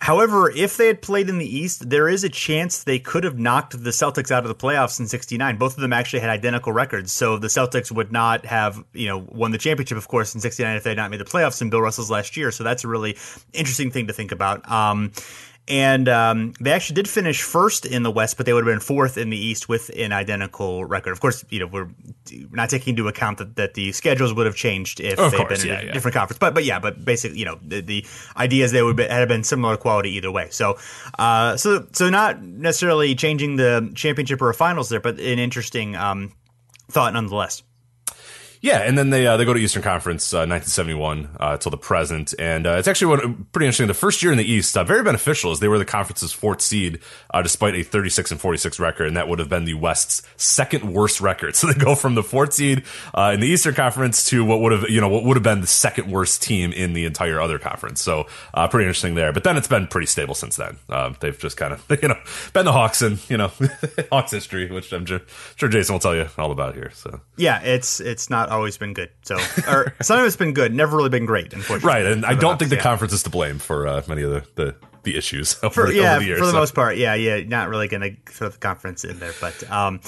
[0.00, 3.38] However, if they had played in the East, there is a chance they could have
[3.38, 5.56] knocked the Celtics out of the playoffs in 69.
[5.56, 7.12] Both of them actually had identical records.
[7.12, 10.76] So the Celtics would not have, you know, won the championship, of course, in 69
[10.76, 12.50] if they had not made the playoffs in Bill Russell's last year.
[12.50, 13.16] So that's a really
[13.54, 14.70] interesting thing to think about.
[14.70, 15.12] Um,
[15.68, 18.80] and um, they actually did finish first in the West, but they would have been
[18.80, 21.10] fourth in the East with an identical record.
[21.10, 21.88] Of course, you know we're
[22.52, 25.60] not taking into account that, that the schedules would have changed if oh, they'd been
[25.60, 25.92] in a yeah.
[25.92, 26.38] different conference.
[26.38, 29.42] But but yeah, but basically, you know the, the ideas they would be, have been
[29.42, 30.48] similar quality either way.
[30.50, 30.78] So
[31.18, 36.32] uh, so so not necessarily changing the championship or finals there, but an interesting um,
[36.88, 37.62] thought nonetheless.
[38.60, 41.76] Yeah, and then they uh, they go to Eastern Conference, uh, 1971 uh, till the
[41.76, 43.16] present, and uh, it's actually
[43.52, 43.86] pretty interesting.
[43.86, 46.60] The first year in the East, uh, very beneficial, as they were the conference's fourth
[46.60, 47.00] seed,
[47.32, 50.92] uh, despite a 36 and 46 record, and that would have been the West's second
[50.92, 51.54] worst record.
[51.66, 52.84] So they go from the fourth seed
[53.16, 55.66] in the Eastern Conference to what would have you know what would have been the
[55.66, 58.02] second worst team in the entire other conference.
[58.02, 59.32] So pretty interesting there.
[59.32, 60.76] But then it's been pretty stable since then.
[61.20, 62.18] they've just kind of you know
[62.52, 63.50] been the Hawks and you know
[64.12, 65.20] Hawks history, which I'm sure
[65.68, 66.90] Jason will tell you all about here.
[66.94, 69.10] So yeah, it's it's not always been good.
[69.22, 69.36] So,
[69.68, 71.88] or sometimes it's been good, never really been great, unfortunately.
[71.88, 72.82] Right, and I don't Hawks, think the yeah.
[72.82, 76.12] conference is to blame for uh, many of the, the, the issues over, for, yeah,
[76.12, 76.38] over the years.
[76.38, 76.58] For the so.
[76.58, 80.00] most part, yeah, yeah, not really going to throw the conference in there, but um,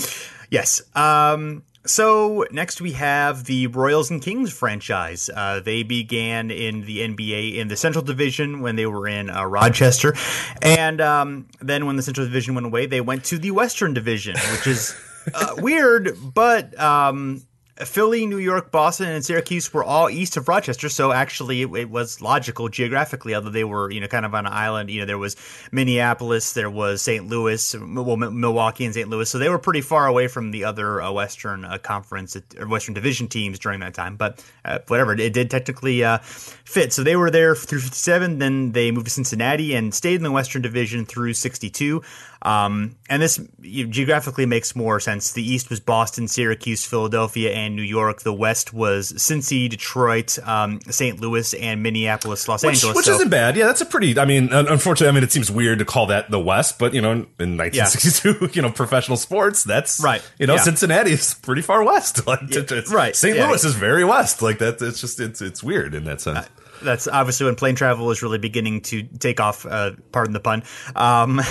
[0.51, 0.83] yes.
[0.94, 5.31] Um, so next we have the Royals and Kings franchise.
[5.35, 9.44] Uh, they began in the NBA in the Central Division when they were in uh,
[9.44, 10.14] Rochester,
[10.61, 14.37] and um, then when the Central Division went away, they went to the Western Division,
[14.53, 14.94] which is
[15.35, 17.42] uh, weird, but um,
[17.85, 21.91] Philly, New York, Boston, and Syracuse were all east of Rochester, so actually it, it,
[21.91, 23.35] was logical geographically.
[23.35, 24.91] Although they were, you know, kind of on an island.
[24.91, 25.37] You know, there was
[25.71, 27.29] Minneapolis, there was St.
[27.29, 29.09] Louis, well, Milwaukee, and St.
[29.09, 32.67] Louis, so they were pretty far away from the other uh, Western uh, Conference or
[32.67, 34.17] Western Division teams during that time.
[34.17, 36.93] But uh, whatever, it did technically uh, fit.
[36.93, 38.38] So they were there through 57.
[38.38, 42.03] Then they moved to Cincinnati and stayed in the Western Division through 62.
[42.42, 45.33] Um, and this geographically makes more sense.
[45.33, 48.22] The East was Boston, Syracuse, Philadelphia, and New York.
[48.22, 51.20] The West was Cincy, Detroit, um, St.
[51.20, 52.96] Louis, and Minneapolis, Los which, Angeles.
[52.96, 53.57] Which so, isn't bad.
[53.57, 54.18] Yeah, that's a pretty.
[54.18, 57.01] I mean, unfortunately, I mean, it seems weird to call that the West, but you
[57.01, 58.48] know, in 1962, yeah.
[58.53, 60.22] you know, professional sports, that's right.
[60.38, 60.62] You know, yeah.
[60.62, 62.20] Cincinnati is pretty far west.
[62.29, 62.83] Like, yeah.
[62.90, 63.16] right.
[63.16, 63.38] St.
[63.38, 64.42] Louis is very west.
[64.42, 64.83] Like that.
[64.83, 66.40] It's just it's it's weird in that sense.
[66.40, 66.48] Uh,
[66.83, 69.67] that's obviously when plane travel is really beginning to take off.
[69.67, 70.62] Uh, pardon the pun.
[70.95, 71.37] Um,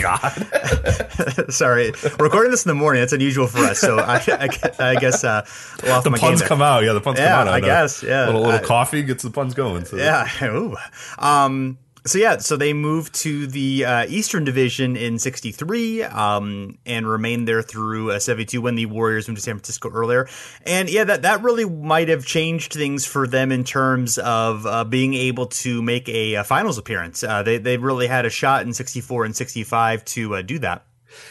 [0.00, 3.00] God, sorry, we're recording this in the morning.
[3.02, 3.78] That's unusual for us.
[3.78, 5.42] So I, I, I guess uh,
[5.80, 6.84] the puns come out.
[6.84, 7.54] Yeah, the puns yeah, come out.
[7.54, 8.02] I guess.
[8.02, 9.84] Yeah, a little, little coffee gets the puns going.
[9.84, 10.28] So yeah.
[10.44, 10.76] Ooh.
[11.18, 17.08] Um, so yeah, so they moved to the uh, Eastern Division in '63 um, and
[17.08, 20.28] remained there through uh, '72 when the Warriors moved to San Francisco earlier.
[20.66, 24.84] And yeah, that that really might have changed things for them in terms of uh,
[24.84, 27.24] being able to make a, a finals appearance.
[27.24, 30.84] Uh, they they really had a shot in '64 and '65 to uh, do that.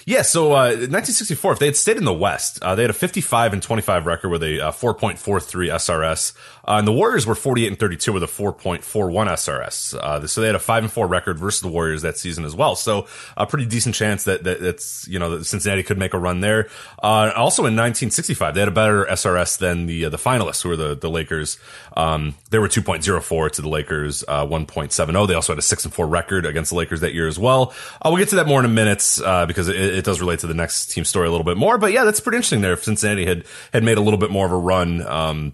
[0.06, 2.94] Yeah, so uh, 1964, if they had stayed in the West, uh, they had a
[2.94, 5.18] 55 and 25 record with a uh, 4.43
[5.72, 6.34] SRS,
[6.66, 8.80] uh, and the Warriors were 48 and 32 with a 4.41
[9.28, 9.96] SRS.
[9.96, 12.56] Uh, so they had a five and four record versus the Warriors that season as
[12.56, 12.76] well.
[12.76, 16.20] So a pretty decent chance that, that that's you know that Cincinnati could make a
[16.20, 16.70] run there.
[17.02, 20.78] Uh, also in 1965, they had a better SRS than the the finalists, who were
[20.78, 21.58] the the Lakers.
[21.98, 25.28] Um, they were 2.04 to the Lakers, 1.70.
[25.28, 27.74] They also had a six and four record against the Lakers that year as well.
[28.04, 30.54] we'll get to that more in a minute because it, it, does relate to the
[30.54, 31.78] next team story a little bit more.
[31.78, 32.74] But yeah, that's pretty interesting there.
[32.74, 35.06] If Cincinnati had had made a little bit more of a run.
[35.06, 35.54] Um,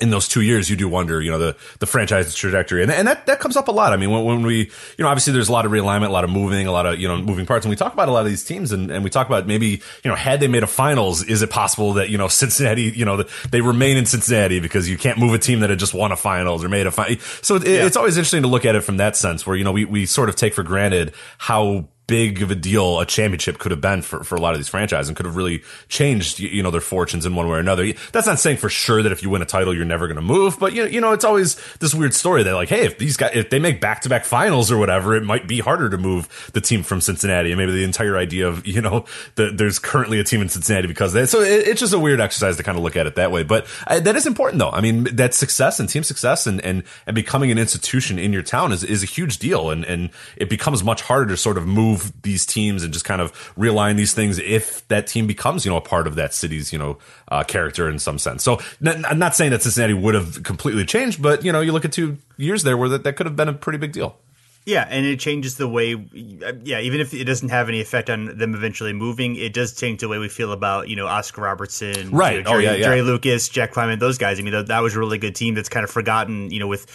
[0.00, 2.82] in those two years, you do wonder, you know, the, the franchise trajectory.
[2.82, 3.92] And, and that, that comes up a lot.
[3.92, 4.56] I mean, when, when we,
[4.96, 6.98] you know, obviously there's a lot of realignment, a lot of moving, a lot of,
[6.98, 7.66] you know, moving parts.
[7.66, 9.82] And we talk about a lot of these teams and, and we talk about maybe,
[10.02, 13.04] you know, had they made a finals, is it possible that, you know, Cincinnati, you
[13.04, 16.10] know, they remain in Cincinnati because you can't move a team that had just won
[16.10, 17.18] a finals or made a final.
[17.42, 17.84] So it, yeah.
[17.84, 20.06] it's always interesting to look at it from that sense where, you know, we, we
[20.06, 24.02] sort of take for granted how big of a deal a championship could have been
[24.02, 26.80] for, for a lot of these franchises and could have really changed, you know, their
[26.80, 27.92] fortunes in one way or another.
[28.12, 30.22] That's not saying for sure that if you win a title, you're never going to
[30.22, 32.98] move, but you know, you know, it's always this weird story that like, hey, if
[32.98, 35.88] these guys, if they make back to back finals or whatever, it might be harder
[35.88, 37.50] to move the team from Cincinnati.
[37.50, 39.04] And maybe the entire idea of, you know,
[39.36, 42.20] that there's currently a team in Cincinnati because they, so it, it's just a weird
[42.20, 43.42] exercise to kind of look at it that way.
[43.42, 44.70] But uh, that is important though.
[44.70, 48.42] I mean, that success and team success and, and, and becoming an institution in your
[48.42, 49.70] town is, is a huge deal.
[49.70, 53.20] And, and it becomes much harder to sort of move these teams and just kind
[53.20, 56.72] of realign these things if that team becomes, you know, a part of that city's,
[56.72, 58.42] you know, uh, character in some sense.
[58.42, 61.84] So I'm not saying that Cincinnati would have completely changed, but, you know, you look
[61.84, 64.16] at two years there where that, that could have been a pretty big deal.
[64.64, 65.96] Yeah, and it changes the way.
[66.12, 70.00] Yeah, even if it doesn't have any effect on them eventually moving, it does change
[70.00, 72.36] the way we feel about you know Oscar Robertson, right?
[72.36, 72.84] You know, oh yeah, yeah.
[72.84, 74.38] Jerry Lucas, Jack Twyman, those guys.
[74.38, 76.52] I mean, that, that, was a really good team that's kind of forgotten.
[76.52, 76.86] You know, with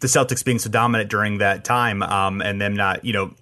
[0.00, 3.32] the Celtics being so dominant during that time, um, and them not you know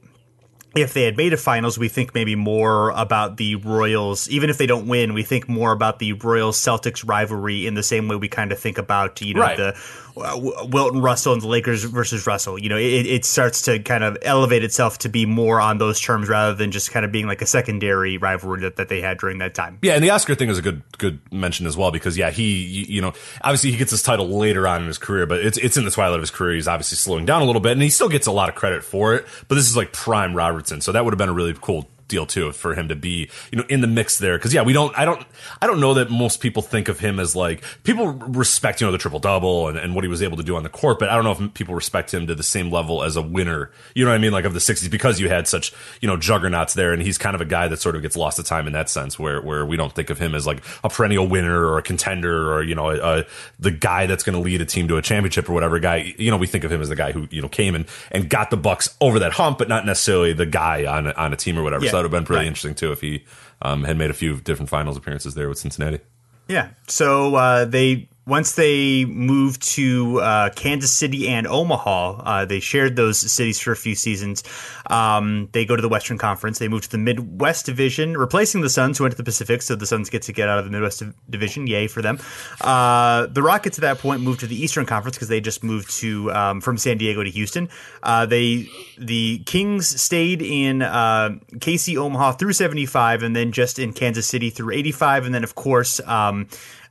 [0.75, 4.29] if they had made a finals, we think maybe more about the Royals.
[4.29, 7.83] Even if they don't win, we think more about the Royals Celtics rivalry in the
[7.83, 9.57] same way we kind of think about you know right.
[9.57, 9.77] the
[10.17, 12.59] uh, Wilton Russell and the Lakers versus Russell.
[12.59, 16.01] You know, it, it starts to kind of elevate itself to be more on those
[16.01, 19.19] terms rather than just kind of being like a secondary rivalry that, that they had
[19.19, 19.79] during that time.
[19.83, 22.85] Yeah, and the Oscar thing is a good good mention as well because yeah, he
[22.89, 25.77] you know obviously he gets his title later on in his career, but it's it's
[25.77, 26.55] in the twilight of his career.
[26.55, 28.85] He's obviously slowing down a little bit, and he still gets a lot of credit
[28.85, 29.27] for it.
[29.49, 32.27] But this is like prime Robertson, so that would have been a really cool deal
[32.27, 34.39] too for him to be you know in the mix there.
[34.39, 35.27] Because yeah we don't I don't
[35.61, 38.93] I don't know that most people think of him as like people respect you know
[38.93, 41.09] the triple double and, and what he was able to do on the court but
[41.09, 43.71] I don't know if people respect him to the same level as a winner.
[43.95, 44.33] You know what I mean?
[44.33, 47.35] Like of the 60s because you had such you know juggernauts there and he's kind
[47.35, 49.65] of a guy that sort of gets lost to time in that sense where where
[49.67, 52.75] we don't think of him as like a perennial winner or a contender or you
[52.75, 53.25] know a, a,
[53.59, 56.15] the guy that's going to lead a team to a championship or whatever guy.
[56.19, 58.29] You know we think of him as the guy who you know came and and
[58.29, 61.59] got the Bucks over that hump but not necessarily the guy on on a team
[61.59, 61.85] or whatever.
[61.85, 61.91] Yeah.
[61.93, 62.47] so would have been pretty right.
[62.47, 63.25] interesting too if he
[63.63, 66.01] um, had made a few different finals appearances there with Cincinnati.
[66.49, 66.71] Yeah.
[66.89, 72.95] So uh, they once they moved to uh, Kansas City and Omaha, uh, they shared
[72.95, 74.45] those cities for a few seasons.
[74.87, 76.59] Um, they go to the Western Conference.
[76.61, 79.61] They move to the Midwest Division, replacing the Suns, who went to the Pacific.
[79.63, 81.67] So the Suns get to get out of the Midwest Division.
[81.67, 82.21] Yay for them.
[82.61, 85.91] Uh, the Rockets at that point moved to the Eastern Conference because they just moved
[85.99, 87.69] to um, from San Diego to Houston.
[88.05, 93.81] Uh, they the Kings stayed in uh, KC Omaha through seventy five, and then just
[93.81, 96.01] in Kansas City through eighty five, and then of course.
[96.07, 96.47] Um,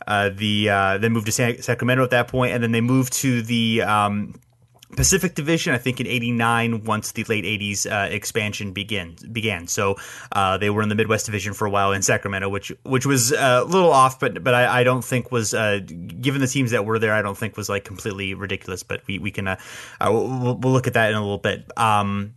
[0.08, 3.14] uh, the uh, then moved to San- Sacramento at that point, and then they moved
[3.14, 4.40] to the um,
[4.96, 9.16] Pacific Division, I think in '89, once the late '80s uh, expansion began.
[9.32, 9.96] Began, so
[10.32, 13.32] uh, they were in the Midwest Division for a while in Sacramento, which which was
[13.32, 16.72] uh, a little off, but but I, I don't think was uh, given the teams
[16.72, 18.84] that were there, I don't think was like completely ridiculous.
[18.84, 19.60] But we we can uh,
[20.00, 21.66] uh, we'll, we'll, look at that in a little bit.
[21.78, 22.34] Um,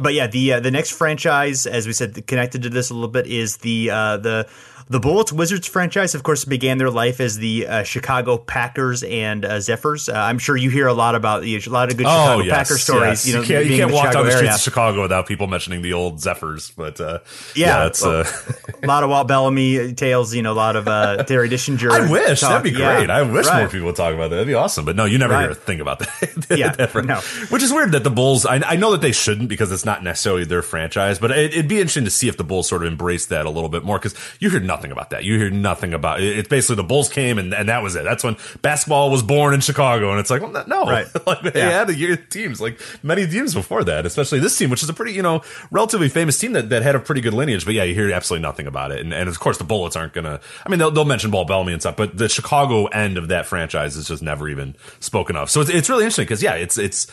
[0.00, 3.26] but yeah, the the next franchise, as we said, connected to this a little bit,
[3.26, 4.48] is the the
[4.90, 9.44] the Bullets Wizards franchise, of course, began their life as the uh, Chicago Packers and
[9.44, 10.08] uh, Zephyrs.
[10.08, 12.56] Uh, I'm sure you hear a lot about a lot of good Chicago oh, yes,
[12.56, 13.24] Packer stories.
[13.24, 13.26] Yes.
[13.28, 15.82] You know, you can't, you can't walk down the streets of Chicago without people mentioning
[15.82, 16.72] the old Zephyrs.
[16.72, 17.20] But uh,
[17.54, 18.26] yeah, yeah it's well,
[18.82, 20.34] a lot of Walt Bellamy tales.
[20.34, 21.90] You know, a lot of uh, Terry Dischinger.
[21.92, 22.50] I wish talk.
[22.50, 23.06] that'd be great.
[23.06, 23.60] Yeah, I wish right.
[23.60, 24.36] more people would talk about that.
[24.36, 24.84] That'd be awesome.
[24.84, 25.42] But no, you never right.
[25.42, 26.46] hear a thing about that.
[26.50, 27.20] yeah, no.
[27.50, 28.44] Which is weird that the Bulls.
[28.44, 31.18] I, I, know that they shouldn't because it's not necessarily their franchise.
[31.18, 33.50] But it, would be interesting to see if the Bulls sort of embrace that a
[33.50, 35.24] little bit more because you hear nothing about that.
[35.24, 36.38] You hear nothing about it.
[36.38, 38.04] It's basically the Bulls came and, and that was it.
[38.04, 41.06] That's when basketball was born in Chicago, and it's like, well, no, right.
[41.26, 41.84] like they yeah.
[41.84, 45.22] had teams like many teams before that, especially this team, which is a pretty you
[45.22, 47.64] know relatively famous team that, that had a pretty good lineage.
[47.64, 50.12] But yeah, you hear absolutely nothing about it, and, and of course the Bullets aren't
[50.12, 50.40] gonna.
[50.64, 53.46] I mean, they'll, they'll mention Walt Bellamy and stuff, but the Chicago end of that
[53.46, 55.50] franchise is just never even spoken of.
[55.50, 57.06] So it's, it's really interesting because yeah, it's it's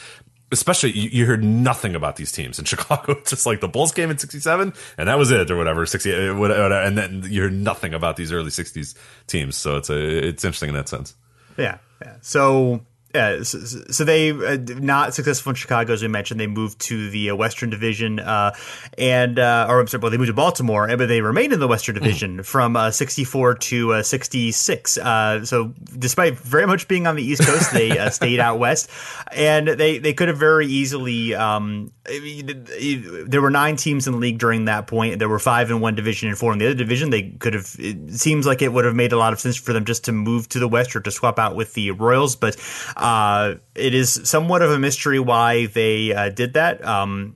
[0.51, 3.13] especially you, you, heard nothing about these teams in Chicago.
[3.13, 5.85] It's just like the Bulls came in '67 and that was it, or whatever.
[5.85, 8.95] '60, uh, whatever, and then you heard nothing about these early '60s
[9.27, 9.55] teams.
[9.55, 11.15] So it's a it's interesting in that sense.
[11.57, 12.15] Yeah, yeah.
[12.21, 12.81] So
[13.15, 16.39] yeah, so, so they uh, not successful in Chicago, as we mentioned.
[16.39, 18.53] They moved to the uh, Western Division, uh,
[18.97, 21.69] and uh, or I'm sorry, well, they moved to Baltimore, but they remained in the
[21.69, 22.03] Western hmm.
[22.03, 22.45] Division mm.
[22.45, 24.91] from uh, 64 to uh, 66.
[24.91, 28.89] so, despite very much being on the East Coast, they stayed out west,
[29.31, 31.33] and they they could have very easily.
[31.33, 35.19] Um, there were nine teams in the league during that point.
[35.19, 37.09] There were five in one division and four in the other division.
[37.09, 37.73] They could have.
[37.79, 40.11] It seems like it would have made a lot of sense for them just to
[40.11, 42.57] move to the West or to swap out with the Royals, but
[42.97, 47.35] uh, it is somewhat of a mystery why they uh, did that, um,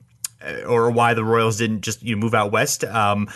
[0.66, 2.84] or why the Royals didn't just you know, move out west.
[2.84, 3.28] Um,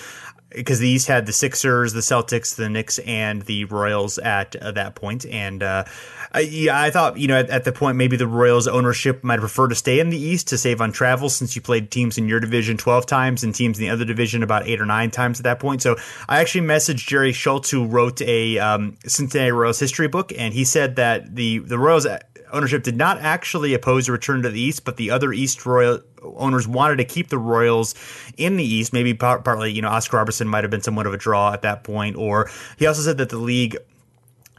[0.50, 4.72] because the East had the Sixers, the Celtics, the Knicks, and the Royals at uh,
[4.72, 4.98] that.
[5.26, 5.84] And uh,
[6.32, 9.40] I, yeah, I thought you know at, at, the point maybe the Royals ownership might
[9.40, 12.28] prefer to stay in the East to save on travel since you played teams in
[12.28, 15.40] your division twelve times and teams in the other division about eight or nine times
[15.40, 15.82] at that point.
[15.82, 15.96] So
[16.28, 20.64] I actually messaged Jerry Schultz who wrote a um, Cincinnati Royals history book, and he
[20.64, 22.06] said that the the Royals
[22.52, 26.00] ownership did not actually oppose a return to the East, but the other East Royal
[26.22, 27.94] owners wanted to keep the Royals
[28.36, 28.92] in the East.
[28.92, 31.62] Maybe part, partly, you know, Oscar Robertson might have been somewhat of a draw at
[31.62, 32.16] that point.
[32.16, 33.76] Or he also said that the league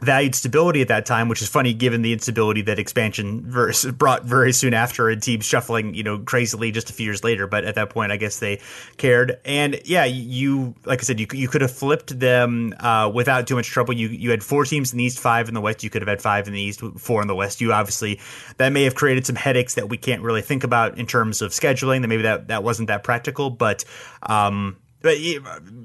[0.00, 3.40] valued stability at that time, which is funny given the instability that expansion
[3.96, 7.46] brought very soon after and teams shuffling, you know, crazily just a few years later.
[7.48, 8.60] But at that point, I guess they
[8.96, 9.40] cared.
[9.44, 13.56] And yeah, you, like I said, you, you could have flipped them uh, without too
[13.56, 13.92] much trouble.
[13.92, 15.82] You, you had four teams in the East, five in the West.
[15.82, 17.60] You could have had five in the East, four in the West.
[17.60, 18.20] You obviously,
[18.58, 21.50] that may have created some headaches that we can't really think about in terms of
[21.50, 22.02] scheduling.
[22.02, 23.84] That maybe that, that wasn't that practical, but,
[24.22, 25.16] um, but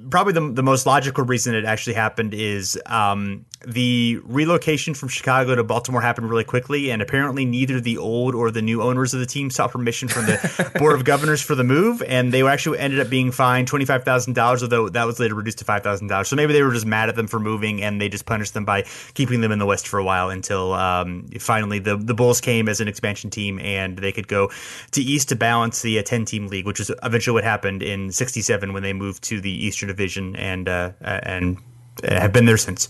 [0.10, 5.56] probably the, the most logical reason it actually happened is um, the relocation from Chicago
[5.56, 9.20] to Baltimore happened really quickly, and apparently neither the old or the new owners of
[9.20, 12.80] the team sought permission from the board of governors for the move, and they actually
[12.80, 15.84] ended up being fined twenty five thousand dollars, although that was later reduced to five
[15.84, 16.28] thousand dollars.
[16.28, 18.66] So maybe they were just mad at them for moving, and they just punished them
[18.66, 22.42] by keeping them in the West for a while until um, finally the the Bulls
[22.42, 24.52] came as an expansion team, and they could go
[24.92, 28.12] to East to balance the uh, ten team league, which is eventually what happened in
[28.12, 31.58] '67 when they moved to the Eastern Division and uh, and
[32.04, 32.90] have been there since.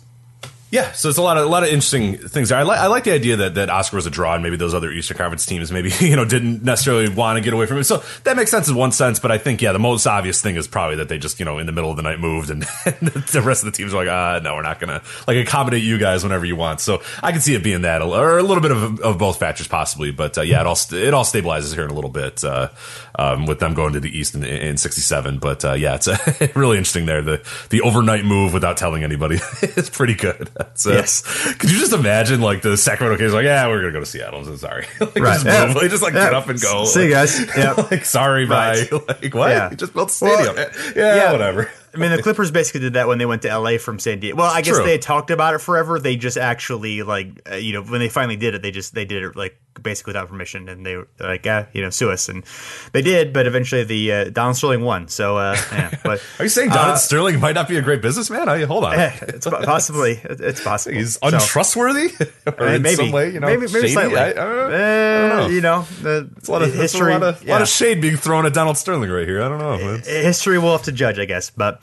[0.73, 2.49] Yeah, so it's a lot of a lot of interesting things.
[2.49, 2.57] There.
[2.57, 4.73] I like I like the idea that, that Oscar was a draw, and maybe those
[4.73, 7.83] other Eastern Conference teams maybe you know didn't necessarily want to get away from it.
[7.83, 10.55] So that makes sense in one sense, but I think yeah, the most obvious thing
[10.55, 12.65] is probably that they just you know in the middle of the night moved, and,
[12.87, 15.83] and the rest of the teams are like, ah, no, we're not gonna like accommodate
[15.83, 16.79] you guys whenever you want.
[16.79, 19.67] So I can see it being that, or a little bit of, of both factors
[19.67, 22.69] possibly, but uh, yeah, it all it all stabilizes here in a little bit uh,
[23.13, 25.37] um, with them going to the East in, in '67.
[25.37, 26.07] But uh, yeah, it's
[26.55, 27.21] really interesting there.
[27.21, 30.49] The the overnight move without telling anybody is pretty good.
[30.85, 31.21] Uh, yes.
[31.59, 34.39] Could you just imagine like the Sacramento Kings like, yeah, we're gonna go to Seattle.
[34.39, 34.85] I'm so sorry.
[34.99, 35.33] like, right.
[35.33, 35.73] Just, yeah.
[35.73, 36.25] like, just like yeah.
[36.25, 36.85] get up and go.
[36.85, 37.39] See you guys.
[37.57, 37.73] Yeah.
[37.73, 38.89] like sorry, right.
[38.89, 38.97] bye.
[39.07, 39.51] like what?
[39.51, 39.69] Yeah.
[39.69, 40.55] You just built a stadium.
[40.55, 41.69] Well, yeah, yeah, whatever.
[41.93, 44.37] I mean, the Clippers basically did that when they went to LA from San Diego.
[44.37, 44.83] Well, I guess True.
[44.83, 45.99] they had talked about it forever.
[45.99, 49.05] They just actually like, uh, you know, when they finally did it, they just they
[49.05, 52.29] did it like basically without permission, and they were like, yeah, you know, sue us,
[52.29, 52.43] and
[52.91, 53.33] they did.
[53.33, 55.07] But eventually, the uh, Don Sterling won.
[55.07, 58.01] So, uh, yeah, but are you saying Donald uh, Sterling might not be a great
[58.01, 58.49] businessman?
[58.49, 60.97] I, hold on, it's possibly it's possible.
[60.97, 64.17] He's untrustworthy, so, or in maybe, some way, you know, maybe, maybe slightly.
[64.17, 65.47] I, I, don't, know.
[65.47, 67.53] You know, the, it's a lot of history, a lot of, yeah.
[67.53, 69.41] lot of shade being thrown at Donald Sterling right here.
[69.41, 69.97] I don't know.
[69.97, 71.81] History will have to judge, I guess, but.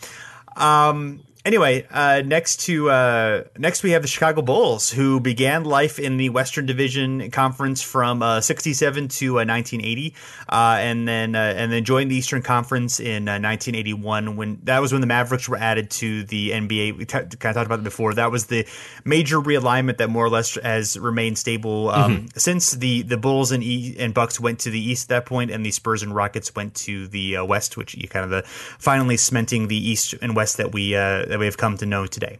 [0.56, 5.98] Um, anyway, uh, next to uh, next we have the Chicago Bulls, who began life
[5.98, 10.14] in the Western Division Conference from uh, '67 to 1980,
[10.48, 14.36] uh, uh, and then uh, and then joined the Eastern Conference in 1981.
[14.36, 16.96] When that was when the Mavericks were added to the NBA.
[16.96, 18.14] We t- kind of talked about it before.
[18.14, 18.66] That was the
[19.04, 22.26] major realignment that more or less has remained stable um, mm-hmm.
[22.38, 25.50] since the the Bulls and e- and Bucks went to the East at that point,
[25.50, 29.16] and the Spurs and Rockets went to the West, which you kind of the finally
[29.16, 30.94] cementing the East and West that we
[31.30, 32.38] that we have come to know today.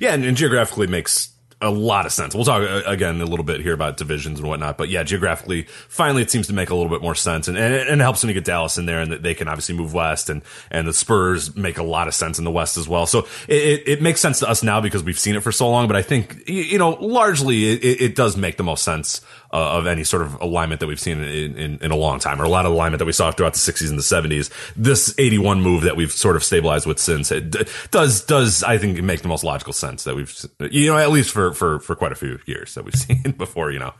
[0.00, 2.34] Yeah, and, and geographically makes a lot of sense.
[2.34, 5.62] We'll talk uh, again a little bit here about divisions and whatnot, but yeah, geographically,
[5.88, 8.22] finally, it seems to make a little bit more sense, and, and, and it helps
[8.22, 10.86] when you get Dallas in there, and that they can obviously move west, and and
[10.86, 13.06] the Spurs make a lot of sense in the west as well.
[13.06, 15.86] So it, it makes sense to us now because we've seen it for so long.
[15.86, 19.20] But I think you know largely it, it does make the most sense
[19.54, 22.42] uh, of any sort of alignment that we've seen in, in, in, a long time,
[22.42, 24.50] or a lot of alignment that we saw throughout the 60s and the 70s.
[24.74, 27.54] This 81 move that we've sort of stabilized with since it
[27.92, 30.34] does does I think make the most logical sense that we've
[30.72, 33.70] you know at least for for for quite a few years that we've seen before.
[33.70, 33.94] You know.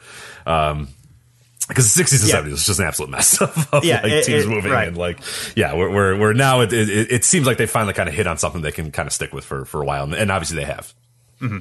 [0.44, 0.88] Um,
[1.68, 2.42] because the 60s and yeah.
[2.42, 4.88] 70s was just an absolute mess of, of yeah, like it, teams it, moving right.
[4.88, 5.18] and like
[5.56, 8.26] yeah we're we're, we're now it, it, it, seems like they finally kind of hit
[8.26, 10.66] on something they can kind of stick with for for a while and obviously they
[10.66, 10.92] have
[11.40, 11.60] mm-hmm.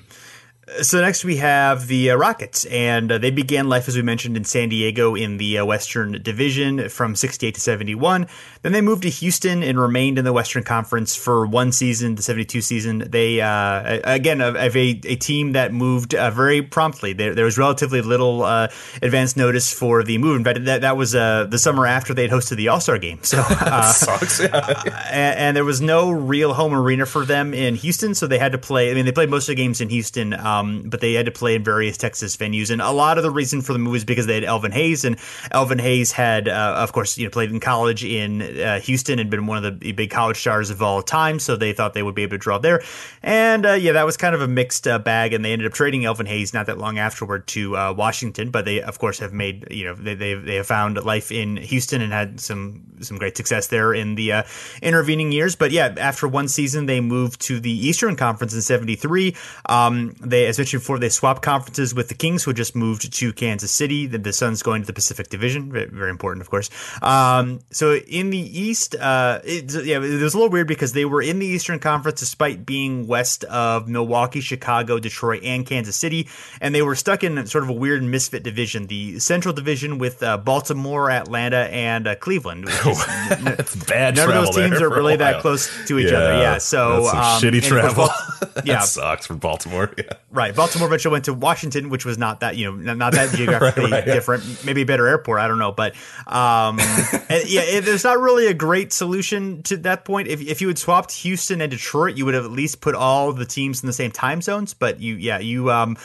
[0.81, 4.37] So next we have the uh, Rockets, and uh, they began life as we mentioned
[4.37, 8.27] in San Diego in the uh, Western Division from 68 to 71.
[8.61, 12.21] Then they moved to Houston and remained in the Western Conference for one season, the
[12.21, 12.99] 72 season.
[12.99, 17.11] They uh, again of, a, a team that moved uh, very promptly.
[17.11, 18.69] There, there, was relatively little uh,
[19.01, 20.37] advance notice for the move.
[20.37, 23.21] In fact, that that was the summer after they had hosted the All Star game.
[23.21, 23.43] So
[23.93, 24.39] sucks.
[24.39, 24.81] Yeah.
[25.11, 28.53] and, and, there was no real home arena for them in Houston, so they had
[28.53, 28.89] to play.
[28.89, 30.33] I mean, they played most of the games in Houston.
[30.59, 32.69] Um, but they had to play in various Texas venues.
[32.69, 35.05] And a lot of the reason for the move is because they had Elvin Hayes,
[35.05, 35.17] and
[35.51, 39.29] Elvin Hayes had, uh, of course, you know, played in college in uh, Houston and
[39.29, 41.39] been one of the big college stars of all time.
[41.39, 42.81] So they thought they would be able to draw there.
[43.21, 45.33] And uh, yeah, that was kind of a mixed uh, bag.
[45.33, 48.51] And they ended up trading Elvin Hayes not that long afterward to uh, Washington.
[48.51, 51.57] But they, of course, have made you know they they they have found life in
[51.57, 54.43] Houston and had some some great success there in the uh,
[54.81, 55.55] intervening years.
[55.55, 59.35] But yeah, after one season, they moved to the Eastern Conference in '73.
[59.67, 63.13] Um, they, as mentioned before, they swapped conferences with the Kings, who had just moved
[63.13, 64.05] to Kansas City.
[64.05, 66.69] The, the Suns going to the Pacific Division, very important, of course.
[67.01, 71.05] Um, so in the East, uh, it, yeah, it was a little weird because they
[71.05, 76.27] were in the Eastern Conference despite being west of Milwaukee, Chicago, Detroit, and Kansas City,
[76.61, 80.21] and they were stuck in sort of a weird misfit division, the Central Division with
[80.23, 82.67] uh, Baltimore, Atlanta, and uh, Cleveland.
[82.87, 84.15] That's bad.
[84.15, 86.37] None of those teams are really that close to each yeah, other.
[86.37, 88.09] Yeah, so um, shitty travel.
[88.65, 89.91] yeah, sucks for Baltimore.
[90.03, 90.13] Yeah.
[90.33, 90.55] Right.
[90.55, 94.03] Baltimore eventually went to Washington, which was not that you know not that geographically right,
[94.03, 94.43] right, different.
[94.43, 94.55] Yeah.
[94.65, 95.39] Maybe a better airport.
[95.39, 95.93] I don't know, but
[96.25, 96.79] um,
[97.29, 100.27] yeah, it, there's not really a great solution to that point.
[100.27, 103.31] If if you had swapped Houston and Detroit, you would have at least put all
[103.31, 104.73] the teams in the same time zones.
[104.73, 105.97] But you, yeah, you um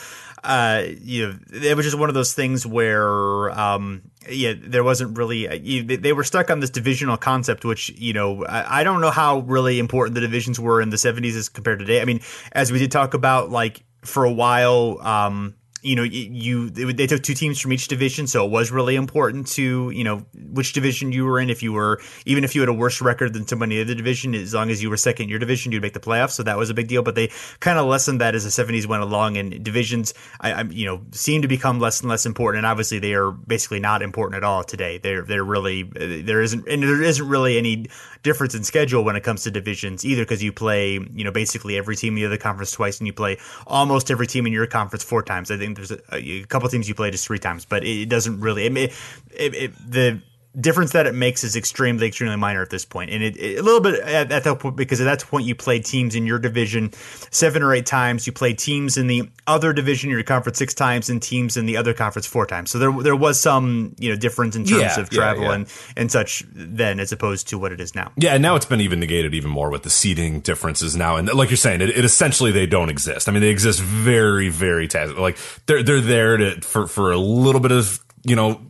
[0.45, 5.17] uh, you know, it was just one of those things where, um, yeah, there wasn't
[5.17, 5.49] really.
[5.49, 9.01] Uh, you, they were stuck on this divisional concept, which you know, I, I, don't
[9.01, 12.01] know how really important the divisions were in the '70s as compared to today.
[12.01, 12.21] I mean,
[12.53, 17.23] as we did talk about, like for a while, um, you know, you they took
[17.23, 21.13] two teams from each division, so it was really important to you know which division
[21.13, 21.51] you were in.
[21.51, 24.35] If you were even if you had a worse record than somebody in the division,
[24.35, 26.33] as long as you were second in your division, you'd make the playoffs.
[26.33, 27.03] So that was a big deal.
[27.03, 30.63] But they kind of lessened that as the '70s went along, and divisions, I, I
[30.63, 32.59] you know, seem to become less and less important.
[32.59, 34.99] And obviously, they are basically not important at all today.
[34.99, 37.87] They're they're really there isn't and there isn't really any
[38.23, 41.77] difference in schedule when it comes to divisions either, because you play you know basically
[41.77, 44.67] every team in the other conference twice, and you play almost every team in your
[44.67, 45.51] conference four times.
[45.51, 48.41] I think there's a, a couple teams you play just three times, but it doesn't
[48.41, 48.67] really.
[48.67, 48.93] It,
[49.31, 50.23] it, it, the
[50.61, 53.11] difference that it makes is extremely, extremely minor at this point.
[53.11, 55.55] And it, it, a little bit at, at, that point, because at that point you
[55.55, 56.93] played teams in your division
[57.31, 58.27] seven or eight times.
[58.27, 61.67] You played teams in the other division in your conference six times and teams in
[61.67, 62.71] the other conference four times.
[62.71, 65.55] So there, there was some, you know, difference in terms yeah, of travel yeah, yeah.
[65.55, 68.13] and, and such then as opposed to what it is now.
[68.17, 68.35] Yeah.
[68.35, 71.17] And now it's been even negated even more with the seeding differences now.
[71.17, 73.29] And like you're saying, it, it essentially, they don't exist.
[73.29, 77.61] I mean, they exist very, very, like they're, they're there to, for, for a little
[77.61, 78.61] bit of, you know,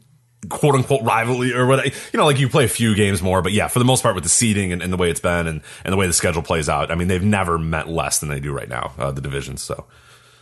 [0.49, 3.53] quote unquote rivalry or what you know like you play a few games more but
[3.53, 5.61] yeah for the most part with the seeding and, and, the way it's been and,
[5.85, 8.39] and the way the schedule plays out i mean they've never met less than they
[8.39, 9.87] do right now uh, the divisions so.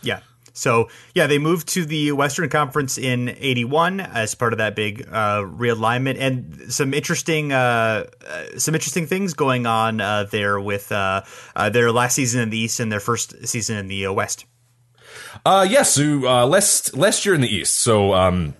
[0.03, 0.19] Yeah.
[0.53, 5.07] So yeah they moved to the western conference in 81 as part of that big
[5.11, 10.91] uh, realignment and some interesting uh, uh some interesting things going on uh, there with
[10.91, 11.23] uh,
[11.71, 14.45] their last season in the east and their first season in the west.
[15.43, 16.03] Uh yes so
[16.45, 18.53] last last year in the east so um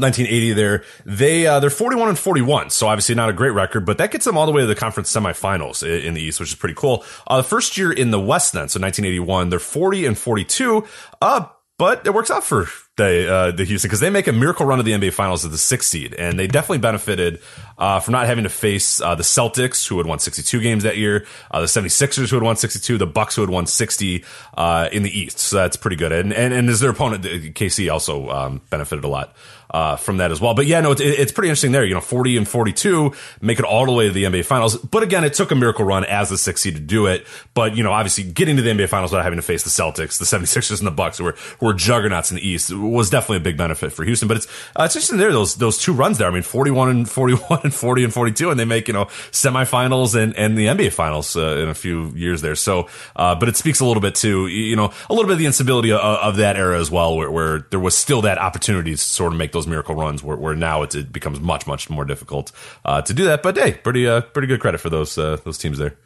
[0.00, 3.98] 1980 there they uh, they're 41 and 41 so obviously not a great record but
[3.98, 6.54] that gets them all the way to the conference semifinals in the east which is
[6.54, 10.18] pretty cool uh, the first year in the west then so 1981 they're 40 and
[10.18, 10.86] 42
[11.20, 11.46] uh
[11.78, 14.80] but it works out for the uh, the Houston because they make a miracle run
[14.80, 17.40] of the NBA Finals as the sixth seed, and they definitely benefited
[17.78, 20.96] uh, from not having to face uh, the Celtics, who had won 62 games that
[20.96, 24.24] year, uh, the 76ers, who had won 62, the Bucks, who had won 60
[24.56, 25.38] uh, in the East.
[25.38, 26.10] So that's pretty good.
[26.10, 29.36] And and, and as their opponent, KC also um, benefited a lot
[29.70, 30.54] uh, from that as well.
[30.54, 31.84] But yeah, no, it's, it's pretty interesting there.
[31.84, 34.76] You know, 40 and 42 make it all the way to the NBA Finals.
[34.76, 37.26] But again, it took a miracle run as the sixth seed to do it.
[37.54, 40.18] But, you know, obviously getting to the NBA Finals without having to face the Celtics,
[40.18, 43.38] the 76ers, and the Bucks, who were, who were juggernauts in the East, was definitely
[43.38, 44.28] a big benefit for Houston.
[44.28, 46.28] But it's uh, it's interesting there those those two runs there.
[46.28, 48.88] I mean, forty one and forty one and forty and forty two, and they make
[48.88, 52.54] you know semifinals and and the NBA finals uh, in a few years there.
[52.54, 55.38] So, uh, but it speaks a little bit to you know a little bit of
[55.38, 58.92] the instability of, of that era as well, where, where, there was still that opportunity
[58.92, 60.22] to sort of make those miracle runs.
[60.22, 62.52] Where, where now it, it becomes much much more difficult
[62.84, 63.42] uh, to do that.
[63.42, 65.96] But hey, pretty uh, pretty good credit for those uh, those teams there.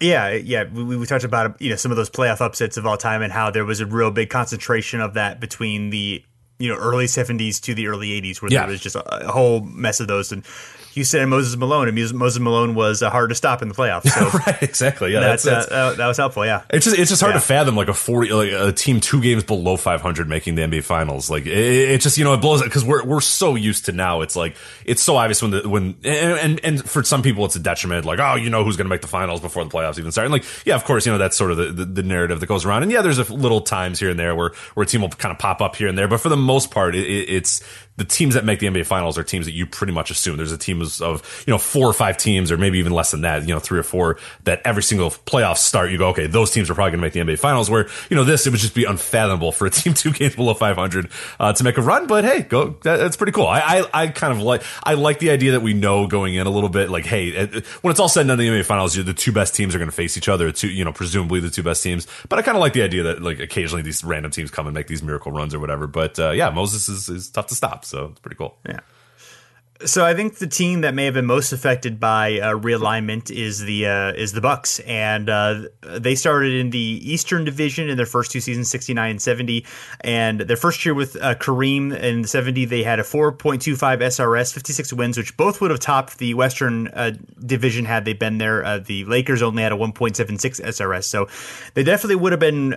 [0.00, 2.96] Yeah, yeah, we, we talked about you know some of those playoff upsets of all
[2.96, 6.24] time and how there was a real big concentration of that between the
[6.58, 8.60] you know early 70s to the early 80s where yeah.
[8.60, 10.44] there was just a, a, whole mess of those and
[10.98, 14.08] Houston and Moses Malone, and Moses Malone was uh, hard to stop in the playoffs.
[14.08, 15.12] So right, exactly.
[15.12, 16.44] Yeah, that's, that's, uh, that was helpful.
[16.44, 17.40] Yeah, it's just it's just hard yeah.
[17.40, 20.62] to fathom like a forty like a team two games below five hundred making the
[20.62, 21.30] NBA Finals.
[21.30, 24.20] Like it, it just you know it blows because we're we're so used to now.
[24.20, 27.56] It's like it's so obvious when the when and and, and for some people it's
[27.56, 28.04] a detriment.
[28.04, 30.26] Like oh you know who's going to make the finals before the playoffs even start.
[30.26, 32.46] And like yeah of course you know that's sort of the, the, the narrative that
[32.46, 32.82] goes around.
[32.82, 35.32] And yeah there's a little times here and there where where a team will kind
[35.32, 37.62] of pop up here and there, but for the most part it, it's
[37.98, 40.52] the teams that make the NBA finals are teams that you pretty much assume there's
[40.52, 43.42] a team of, you know, four or five teams or maybe even less than that,
[43.42, 46.70] you know, three or four that every single playoff start, you go, okay, those teams
[46.70, 48.74] are probably going to make the NBA finals where, you know, this, it would just
[48.74, 52.06] be unfathomable for a team two games below 500, uh, to make a run.
[52.06, 53.48] But hey, go, that, that's pretty cool.
[53.48, 56.46] I, I, I, kind of like, I like the idea that we know going in
[56.46, 57.32] a little bit like, hey,
[57.80, 59.90] when it's all said and done, the NBA finals, the two best teams are going
[59.90, 62.06] to face each other, two, you know, presumably the two best teams.
[62.28, 64.74] But I kind of like the idea that like occasionally these random teams come and
[64.74, 65.88] make these miracle runs or whatever.
[65.88, 67.84] But, uh, yeah, Moses is, is tough to stop.
[67.88, 68.56] So it's pretty cool.
[68.68, 68.80] Yeah.
[69.84, 73.60] So I think the team that may have been most affected by uh, realignment is
[73.60, 78.04] the uh, is the Bucks, and uh, they started in the Eastern Division in their
[78.04, 79.64] first two seasons, sixty nine and seventy.
[80.00, 83.62] And their first year with uh, Kareem in the seventy, they had a four point
[83.62, 87.84] two five SRS, fifty six wins, which both would have topped the Western uh, Division
[87.84, 88.64] had they been there.
[88.64, 91.28] Uh, the Lakers only had a one point seven six SRS, so
[91.74, 92.74] they definitely would have been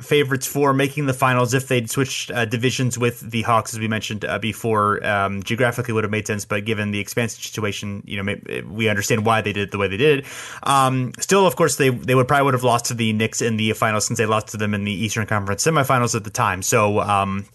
[0.00, 4.24] favorites for making the finals if they'd switched divisions with the Hawks, as we mentioned
[4.40, 5.06] before.
[5.06, 8.36] Um, geographically, would have made sense sense, but given the expansion situation, you know,
[8.70, 10.24] we understand why they did it the way they did.
[10.62, 13.56] Um, still, of course, they they would probably would have lost to the Knicks in
[13.56, 16.62] the finals since they lost to them in the Eastern Conference semifinals at the time.
[16.62, 17.00] So.
[17.00, 17.46] Um,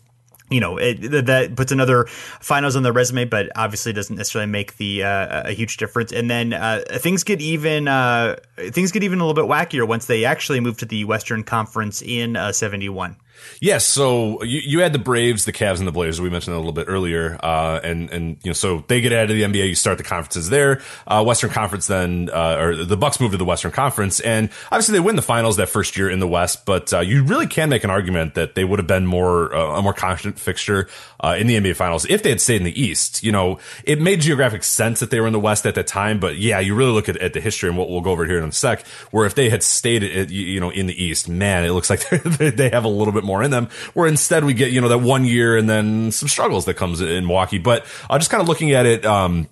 [0.49, 4.77] you know it, that puts another finals on their resume, but obviously doesn't necessarily make
[4.77, 6.11] the uh, a huge difference.
[6.11, 8.35] And then uh, things get even uh,
[8.69, 12.03] things get even a little bit wackier once they actually move to the Western Conference
[12.03, 13.15] in '71.
[13.59, 16.19] Yes, so you, you had the Braves, the Cavs, and the Blazers.
[16.19, 19.29] We mentioned a little bit earlier, uh, and and you know, so they get out
[19.29, 19.69] of the NBA.
[19.69, 20.81] You start the conferences there.
[21.07, 24.93] Uh, Western Conference, then, uh, or the Bucks move to the Western Conference, and obviously
[24.93, 26.65] they win the finals that first year in the West.
[26.65, 29.79] But uh, you really can make an argument that they would have been more uh,
[29.79, 30.87] a more confident fixture
[31.23, 33.23] uh, in the NBA Finals if they had stayed in the East.
[33.23, 36.19] You know, it made geographic sense that they were in the West at that time,
[36.19, 38.37] but yeah, you really look at, at the history, and what we'll go over here
[38.37, 41.71] in a sec, where if they had stayed, you know, in the East, man, it
[41.71, 43.67] looks like they have a little bit more more in them.
[43.93, 47.01] Where instead we get you know that one year and then some struggles that comes
[47.01, 47.57] in Milwaukee.
[47.57, 49.05] But uh, just kind of looking at it.
[49.05, 49.47] Um,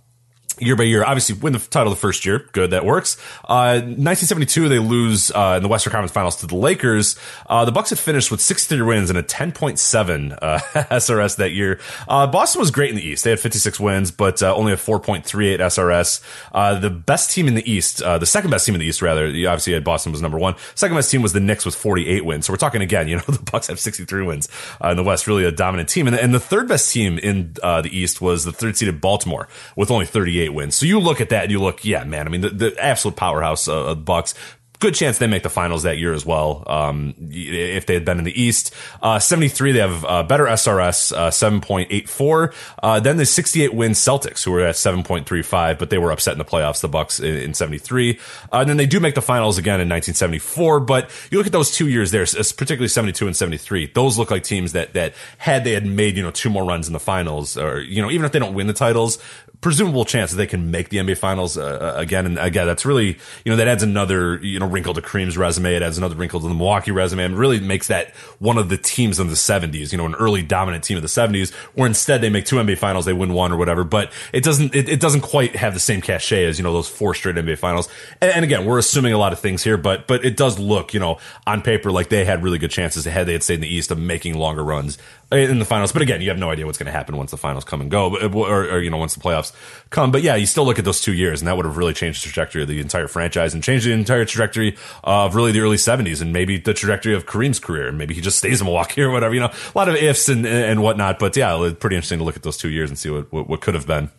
[0.62, 1.04] year by year.
[1.04, 2.48] Obviously, win the title the first year.
[2.52, 3.18] Good, that works.
[3.44, 7.16] Uh, 1972, they lose uh, in the Western Conference Finals to the Lakers.
[7.48, 11.80] Uh, the Bucks had finished with 63 wins and a 10.7 uh, SRS that year.
[12.08, 13.24] Uh, Boston was great in the East.
[13.24, 16.82] They had 56 wins, but uh, only a 4.38 SRS.
[16.82, 19.74] the best team in the East, the second best team in the East, rather, obviously
[19.74, 20.56] had Boston was number one.
[20.76, 22.46] Second best team was the Knicks with 48 wins.
[22.46, 24.48] So we're talking again, you know, the Bucks have 63 wins
[24.84, 26.08] in the West, really a dominant team.
[26.08, 29.92] And, and the third best team in the East was the third seeded Baltimore with
[29.92, 30.76] only 38 wins.
[30.76, 32.28] So you look at that and you look, yeah, man.
[32.28, 34.34] I mean, the, the absolute powerhouse uh, of Bucks
[34.82, 36.64] good chance they make the finals that year as well.
[36.68, 41.16] Um, if they had been in the East, uh, 73, they have uh, better SRS,
[41.16, 42.54] uh, 7.84.
[42.82, 46.40] Uh, then the 68 win Celtics, who were at 7.35, but they were upset in
[46.40, 48.20] the playoffs, the Bucks in, in 73.
[48.52, 50.80] Uh, and then they do make the finals again in 1974.
[50.82, 54.44] But you look at those two years there, particularly 72 and 73, those look like
[54.44, 57.56] teams that, that had they had made, you know, two more runs in the finals
[57.56, 59.20] or, you know, even if they don't win the titles,
[59.62, 62.26] presumable chance that they can make the NBA finals uh, again.
[62.26, 65.76] And again, that's really, you know, that adds another, you know, wrinkle to Kareem's resume.
[65.76, 68.78] It adds another wrinkle to the Milwaukee resume and really makes that one of the
[68.78, 72.22] teams in the 70s, you know, an early dominant team of the 70s, where instead
[72.22, 73.84] they make two NBA finals, they win one or whatever.
[73.84, 76.90] But it doesn't, it, it doesn't quite have the same cachet as, you know, those
[76.90, 77.90] four straight NBA finals.
[78.22, 80.94] And, and, again, we're assuming a lot of things here, but, but it does look,
[80.94, 83.28] you know, on paper like they had really good chances ahead.
[83.28, 84.98] They had stayed in the East of making longer runs
[85.32, 85.92] in the finals.
[85.92, 87.90] But again, you have no idea what's going to happen once the finals come and
[87.90, 89.54] go, uh, or, or, you know, once the playoffs
[89.90, 90.12] come.
[90.12, 92.24] But yeah, you still look at those two years, and that would have really changed
[92.24, 95.78] the trajectory of the entire franchise and changed the entire trajectory of really the early
[95.78, 97.88] '70s, and maybe the trajectory of Kareem's career.
[97.88, 99.34] And maybe he just stays in Milwaukee or whatever.
[99.34, 101.20] You know, a lot of ifs and and whatnot.
[101.20, 103.62] But yeah, pretty interesting to look at those two years and see what what, what
[103.62, 104.10] could have been.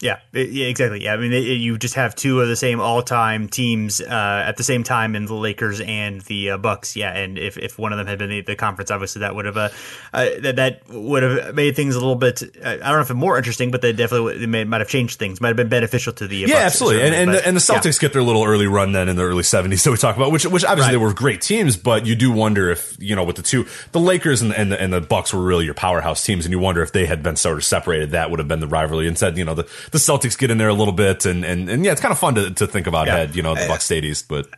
[0.00, 1.04] Yeah, yeah, exactly.
[1.04, 4.58] Yeah, I mean, it, you just have two of the same all-time teams uh, at
[4.58, 6.96] the same time in the Lakers and the uh, Bucks.
[6.96, 9.46] Yeah, and if, if one of them had been the, the conference, obviously that would
[9.46, 9.68] have uh,
[10.12, 12.42] uh, that that would have made things a little bit.
[12.42, 15.18] Uh, I don't know if more interesting, but they definitely it may, might have changed
[15.18, 15.40] things.
[15.40, 17.02] Might have been beneficial to the uh, yeah, Bucks, absolutely.
[17.02, 18.08] And and but, the, and the Celtics yeah.
[18.08, 20.44] get their little early run then in the early '70s that we talk about, which
[20.44, 20.92] which obviously Right.
[20.92, 24.00] they were great teams, but you do wonder if you know with the two, the
[24.00, 26.82] Lakers and and the, and the Bucks were really your powerhouse teams, and you wonder
[26.82, 29.08] if they had been sort of separated, that would have been the rivalry.
[29.08, 31.84] Instead, you know the the Celtics get in there a little bit, and and, and
[31.84, 33.14] yeah, it's kind of fun to, to think about Yeah.
[33.16, 33.36] ahead.
[33.36, 34.48] You know, the eh, Bucks stayed east, but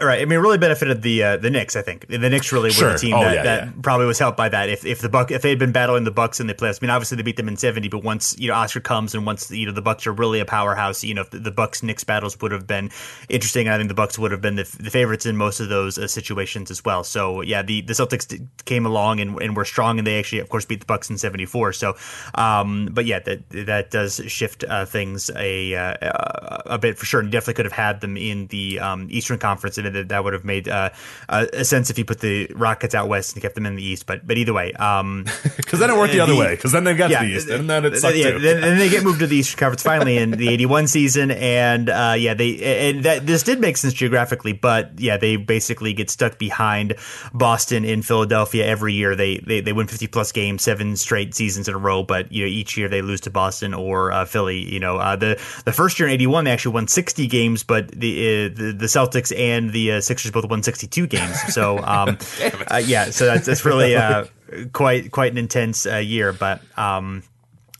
[0.00, 0.20] Right.
[0.20, 1.76] I mean, it really benefited the uh, the Knicks.
[1.76, 2.88] I think the Knicks really Sure.
[2.88, 3.72] were the team Oh, that, yeah, that yeah.
[3.80, 4.68] probably was helped by that.
[4.68, 6.86] If if the Buck if they had been battling the Bucks in the playoffs, I
[6.86, 9.52] mean, obviously they beat them in seventy, but once you know Oscar comes and once
[9.52, 12.40] you know the Bucks are really a powerhouse, you know the, the Bucks Knicks battles
[12.40, 12.90] would have been
[13.28, 13.68] interesting.
[13.68, 16.08] I think the Bucks would have been the, the favorites in most of those uh,
[16.08, 17.04] situations as well.
[17.04, 18.26] So yeah, the the Celtics
[18.64, 21.18] came along and, and were strong, and they actually of course beat the Bucks in
[21.18, 21.72] seventy four.
[21.72, 21.94] So,
[22.34, 27.20] um, but yeah, that that does shift uh, things a uh, a bit for sure,
[27.20, 30.32] and definitely could have had them in the um, Eastern Conference, and that, that would
[30.32, 30.90] have made uh,
[31.28, 33.82] a, a sense if you put the Rockets out west and kept them in the
[33.82, 34.06] East.
[34.06, 35.24] But but either way, um,
[35.56, 37.68] because then it worked the other way, because then they got to the east, and
[37.68, 38.38] then it sucked yeah, too.
[38.38, 41.88] Then, then they get moved to the Eastern Conference finally in the '81 season, and
[41.88, 46.10] uh, yeah, they and that this did make sense geographically, but yeah, they basically get
[46.10, 46.94] stuck behind
[47.32, 49.14] Boston in Philadelphia every year.
[49.14, 52.44] They they, they win 50 plus games, seven straight seasons in a row, but you
[52.44, 54.58] know each year they lose to Boston or uh, Philly.
[54.58, 57.88] You know, uh, the the first year in '81 they actually won 60 games, but
[57.88, 61.38] the uh, the, the Celtics and the uh, Sixers both won 62 games.
[61.52, 62.16] So um,
[62.70, 64.24] uh, yeah, so that's that's really uh,
[64.72, 66.62] quite quite an intense uh, year, but.
[66.78, 67.22] Um,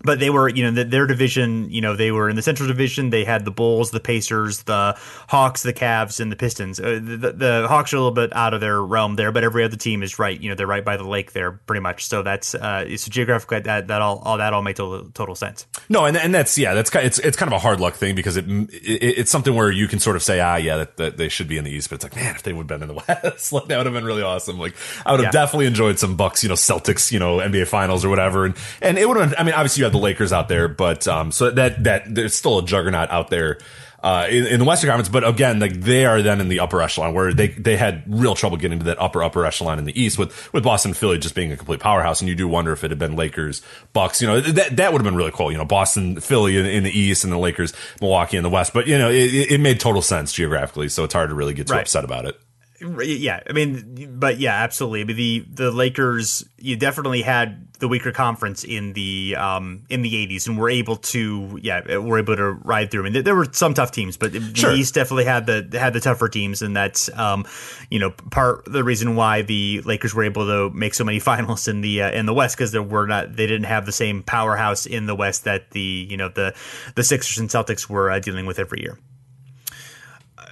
[0.05, 2.69] but they were, you know, the, their division, you know, they were in the Central
[2.69, 3.11] Division.
[3.11, 4.97] They had the Bulls, the Pacers, the
[5.29, 6.79] Hawks, the Cavs, and the Pistons.
[6.79, 9.65] Uh, the, the, Hawks are a little bit out of their realm there, but every
[9.65, 10.39] other team is right.
[10.39, 12.07] You know, they're right by the lake there, pretty much.
[12.07, 15.67] So that's uh, so geographically that that all all that all made total, total sense.
[15.89, 18.15] No, and and that's yeah, that's kind it's it's kind of a hard luck thing
[18.15, 21.17] because it, it it's something where you can sort of say ah yeah that, that
[21.17, 22.89] they should be in the East, but it's like man if they would have been
[22.89, 24.59] in the West, like that would have been really awesome.
[24.59, 24.75] Like
[25.07, 25.41] I would have Yeah.
[25.41, 28.99] definitely enjoyed some Bucks, you know, Celtics, you know, NBA Finals or whatever, and and
[28.99, 29.35] it would have.
[29.39, 32.35] I mean, obviously you have the Lakers out there, but um, so that that there's
[32.35, 33.59] still a juggernaut out there.
[34.03, 36.83] Uh, in, in the Western Conference, but again, like they are then in the upper
[36.83, 39.99] echelon where they they had real trouble getting to that upper upper echelon in the
[39.99, 42.71] East with with Boston, and Philly just being a complete powerhouse, and you do wonder
[42.73, 43.63] if it had been Lakers,
[43.95, 46.67] Bucks, you know that that would have been really cool, you know Boston, Philly in,
[46.67, 47.73] in the East, and the Lakers,
[48.03, 51.15] Milwaukee in the West, but you know it, it made total sense geographically, so it's
[51.15, 51.81] hard to really get too Right.
[51.81, 52.39] upset about it.
[52.85, 55.01] Yeah, I mean, but yeah, absolutely.
[55.01, 60.03] I mean, the the Lakers, you definitely had the weaker conference in the um in
[60.03, 63.07] the '80s, and were able to yeah, were able to ride through.
[63.07, 66.01] I mean, there, were some tough teams, but the East definitely had the had the
[66.01, 67.47] tougher teams, and that's um
[67.91, 71.69] you know part the reason why the Lakers were able to make so many finals
[71.69, 74.23] in the uh, in the West because there were not they didn't have the same
[74.23, 76.55] powerhouse in the West that the you know the
[76.97, 78.99] the Sixers and Celtics were uh, dealing with every year.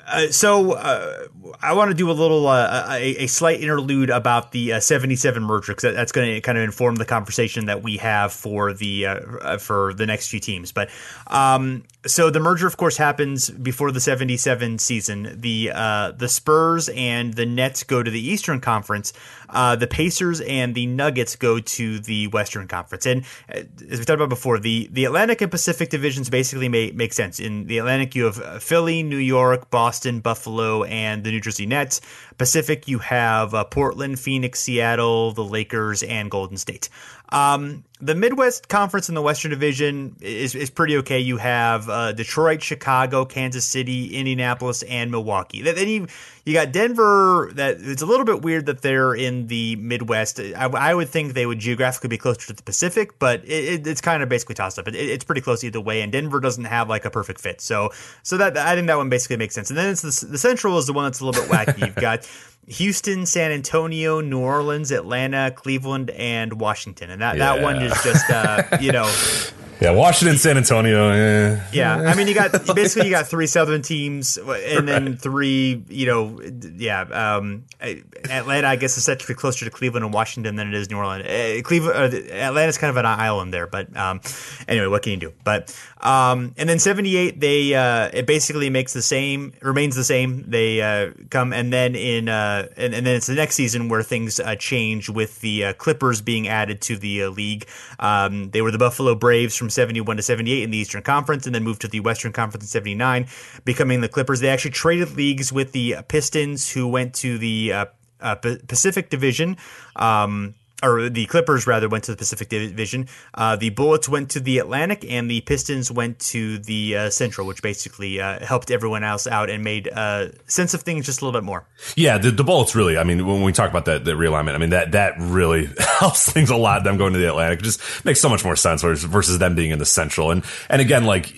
[0.06, 1.26] Uh, so uh,
[1.62, 5.42] I want to do a little uh, a, a slight interlude about the uh, 77
[5.42, 9.06] merger because that's going to kind of inform the conversation that we have for the
[9.06, 10.72] uh, uh, for the next few teams.
[10.72, 10.90] But
[11.28, 15.40] um, so the merger, of course, happens before the 77 season.
[15.40, 15.68] The
[16.16, 19.12] the Spurs and the Nets go to the Eastern Conference.
[19.52, 23.06] The Pacers and the Nuggets go to the Western Conference.
[23.06, 27.12] And as we talked about before, the, the Atlantic and Pacific divisions basically make, make
[27.12, 27.38] sense.
[27.38, 29.81] In the Atlantic, you have Philly, New York, Boston,
[30.20, 32.00] Buffalo, and the New Jersey Nets.
[32.38, 36.88] Pacific, you have uh, Portland, Phoenix, Seattle, the Lakers, and Golden State.
[37.30, 41.20] Um, the Midwest Conference in the Western Division is, is pretty okay.
[41.20, 45.62] You have uh, Detroit, Chicago, Kansas City, Indianapolis, and Milwaukee.
[45.62, 46.08] Then you
[46.44, 47.50] you got Denver.
[47.54, 50.40] That it's a little bit weird that they're in the Midwest.
[50.40, 53.86] I, I would think they would geographically be closer to the Pacific, but it, it,
[53.86, 54.88] it's kind of basically tossed up.
[54.88, 57.60] It, it's pretty close either way, and Denver doesn't have like a perfect fit.
[57.60, 57.90] So
[58.24, 59.70] so that I think that one basically makes sense.
[59.70, 61.86] And then it's the, the Central is the one that's a little bit wacky.
[61.86, 62.28] You've got
[62.66, 67.10] Houston, San Antonio, New Orleans, Atlanta, Cleveland, and Washington.
[67.10, 69.12] And that, that one is just, uh, you know,
[69.82, 71.08] Yeah, Washington, San Antonio.
[71.10, 71.60] Eh.
[71.72, 71.96] yeah.
[71.96, 76.40] I mean, you got basically you got three Southern teams, and then three, you know,
[76.76, 77.00] yeah.
[77.00, 80.74] Um, Atlanta, I guess, is set to be closer to Cleveland and Washington than it
[80.74, 81.26] is New Orleans.
[81.26, 84.20] Uh, Cleveland, uh, Atlanta's kind of an island there, but um,
[84.68, 85.32] anyway, what can you do?
[85.42, 90.04] But um, and then seventy eight, they uh, it basically makes the same, remains the
[90.04, 90.44] same.
[90.48, 94.04] They uh, come, and then in uh, and, and then it's the next season where
[94.04, 97.66] things uh, change with the uh, Clippers being added to the uh, league.
[97.98, 101.54] Um, they were the Buffalo Braves from 71 to 78 in the Eastern Conference and
[101.54, 103.26] then moved to the Western Conference in 79,
[103.64, 104.40] becoming the Clippers.
[104.40, 107.86] They actually traded leagues with the Pistons, who went to the uh,
[108.20, 109.56] uh, Pacific Division.
[109.96, 113.08] Um, or the Clippers rather went to the Pacific Division.
[113.34, 117.46] Uh, the Bullets went to the Atlantic, and the Pistons went to the uh, Central,
[117.46, 121.24] which basically uh, helped everyone else out and made uh, sense of things just a
[121.24, 121.64] little bit more.
[121.96, 122.98] Yeah, the, the Bullets really.
[122.98, 125.68] I mean, when we talk about that, realignment, I mean that that really
[125.98, 126.84] helps things a lot.
[126.84, 129.54] Them going to the Atlantic it just makes so much more sense versus, versus them
[129.54, 130.30] being in the Central.
[130.30, 131.32] And and again, like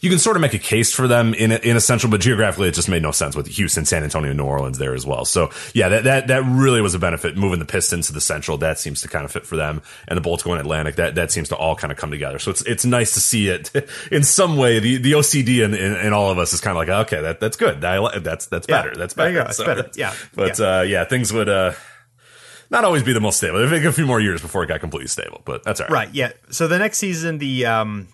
[0.00, 2.68] you can sort of make a case for them in in a Central, but geographically,
[2.68, 5.24] it just made no sense with Houston, San Antonio, New Orleans there as well.
[5.24, 8.58] So yeah, that that that really was a benefit moving the Pistons to the Central.
[8.58, 10.96] That seems to kind of fit for them, and the Bullets going Atlantic.
[10.96, 12.38] That that seems to all kind of come together.
[12.38, 13.70] So it's it's nice to see it
[14.12, 14.78] in some way.
[14.78, 17.40] The the OCD in, in, in all of us is kind of like okay, that
[17.40, 17.80] that's good.
[17.80, 18.88] That, that's that's better.
[18.88, 19.52] Yeah, that's better.
[19.52, 19.90] So, better.
[19.94, 20.78] Yeah, but yeah.
[20.78, 21.48] Uh, yeah, things would.
[21.48, 21.72] Uh,
[22.70, 23.58] not always be the most stable.
[23.58, 26.06] It'd take a few more years before it got completely stable, but that's all right.
[26.06, 26.14] Right.
[26.14, 26.32] Yeah.
[26.50, 28.08] So the next season, the um,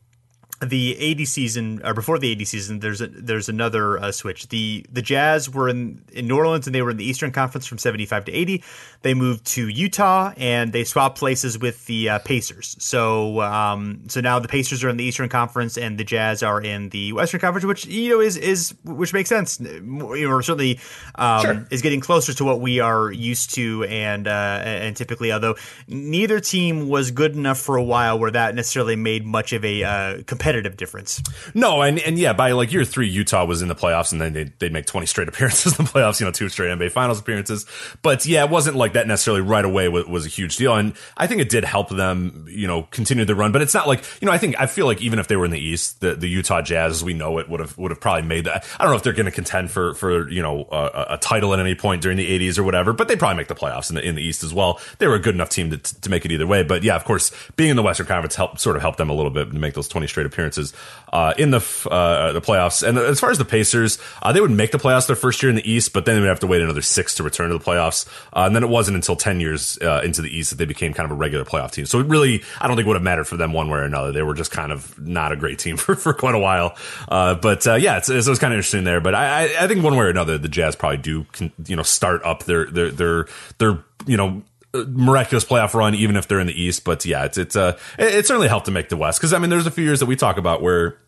[0.66, 4.48] the 80 season or before the 80 season there's a, there's another uh, switch.
[4.48, 7.66] The the jazz were in in new orleans and they were in the eastern conference
[7.66, 8.62] from 75 to 80
[9.02, 12.76] they moved to utah and they swapped places with the uh, pacers.
[12.78, 16.60] So um, so now the pacers are in the eastern conference and the jazz are
[16.60, 19.60] in the western conference which you know is is which makes sense.
[19.60, 20.80] You know certainly
[21.16, 21.66] um, sure.
[21.70, 25.56] is getting closer to what we are used to and uh, and typically although
[25.88, 29.82] neither team was good enough for a while where that necessarily made much of a
[29.82, 31.22] uh, competitive competitive difference.
[31.54, 34.32] No, and and yeah, by like year three, Utah was in the playoffs, and then
[34.32, 36.20] they'd, they'd make twenty straight appearances in the playoffs.
[36.20, 37.66] You know, two straight NBA Finals appearances.
[38.02, 40.94] But yeah, it wasn't like that necessarily right away was, was a huge deal, and
[41.16, 43.52] I think it did help them, you know, continue the run.
[43.52, 45.44] But it's not like you know, I think I feel like even if they were
[45.44, 48.00] in the East, the, the Utah Jazz, as we know it, would have would have
[48.00, 48.66] probably made that.
[48.78, 51.54] I don't know if they're going to contend for for you know a, a, title
[51.54, 53.96] at any point during the '80s or whatever, but they probably make the playoffs in
[53.96, 54.80] the in the East as well.
[54.98, 56.62] They were a good enough team to, to make it either way.
[56.62, 59.14] But yeah, of course, being in the Western Conference helped sort of helped them a
[59.14, 60.72] little bit to make those twenty straight appearances.
[61.12, 61.58] Uh, in the
[61.90, 62.82] uh, the playoffs.
[62.82, 65.50] And as far as the Pacers, uh, they would make the playoffs their first year
[65.50, 67.58] in the East, but then they would have to wait another six to return to
[67.58, 68.08] the playoffs.
[68.32, 70.94] Uh, and then it wasn't until ten years uh, into the East that they became
[70.94, 71.84] kind of a regular playoff team.
[71.84, 74.10] So it really, I don't think would have mattered for them one way or another.
[74.10, 76.78] They were just kind of not a great team for, for quite a while.
[77.06, 79.02] Uh, but yeah, it's, it's, it was kind of interesting there.
[79.02, 81.26] But I, I think one way or another, the Jazz probably do
[81.66, 83.26] you know start up their their their
[83.58, 84.42] their you know
[84.74, 86.84] miraculous playoff run, even if they're in the East.
[86.84, 89.50] But yeah, it's it's uh, it, certainly helped to make the West because I mean,
[89.50, 90.98] there's a few years that we talk about where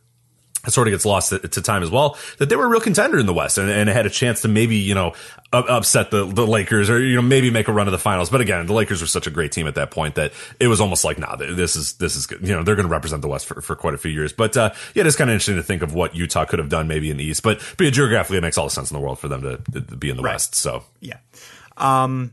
[0.67, 2.81] it sort of gets lost to, to, time as well that they were a real
[2.81, 5.12] contender in the West and, and had a chance to maybe you know
[5.53, 8.31] upset the the Lakers or you know maybe make a run to the finals.
[8.31, 10.81] But again, the Lakers were such a great team at that point that it was
[10.81, 12.41] almost like nah, this is this is good.
[12.47, 14.33] you know they're going to represent the West for, for quite a few years.
[14.33, 16.89] But uh, yeah, it's kind of interesting to think of what Utah could have done
[16.89, 17.43] maybe in the East.
[17.43, 19.97] But but geographically, it makes all the sense in the world for them to, to
[19.97, 20.35] be in the right.
[20.35, 20.55] West.
[20.55, 21.19] So yeah.
[21.77, 22.33] Um,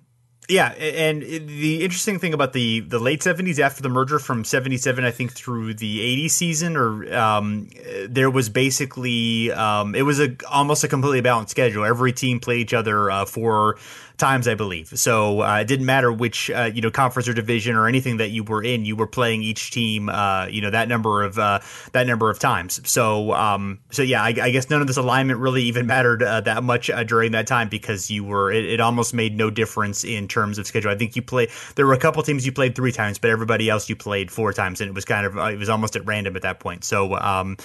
[0.51, 4.75] yeah, and the interesting thing about the the late seventies after the merger from seventy
[4.75, 7.69] seven, I think through the eighty season, or um,
[8.09, 11.85] there was basically um, it was a almost a completely balanced schedule.
[11.85, 13.77] Every team played each other uh, for
[14.21, 14.87] times, I believe.
[14.87, 18.29] So uh, it didn't matter which uh, you know conference or division or anything that
[18.29, 18.85] you were in.
[18.85, 21.59] You were playing each team, uh, you know, that number of uh,
[21.91, 22.79] that number of times.
[22.89, 26.41] So um, so yeah, I, I, guess none of this alignment really even mattered uh,
[26.41, 30.03] that much uh, during that time because you were it, it, almost made no difference
[30.03, 30.91] in terms of schedule.
[30.91, 33.69] I think you play there were a couple teams you played three times, but everybody
[33.69, 36.35] else you played four times, and it was kind of it was almost at random
[36.35, 36.83] at that point.
[36.83, 37.57] So um,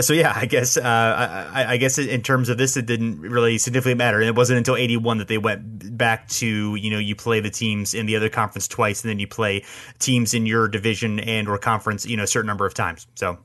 [0.00, 3.98] so yeah, I guess I, I guess in terms of this, it didn't really significantly
[3.98, 7.14] matter, and it wasn't until eighty one that they went back to you know you
[7.14, 9.64] play the teams in the other conference twice and then you play
[9.98, 13.06] teams in your division and or conference you know a certain number of times.
[13.14, 13.38] So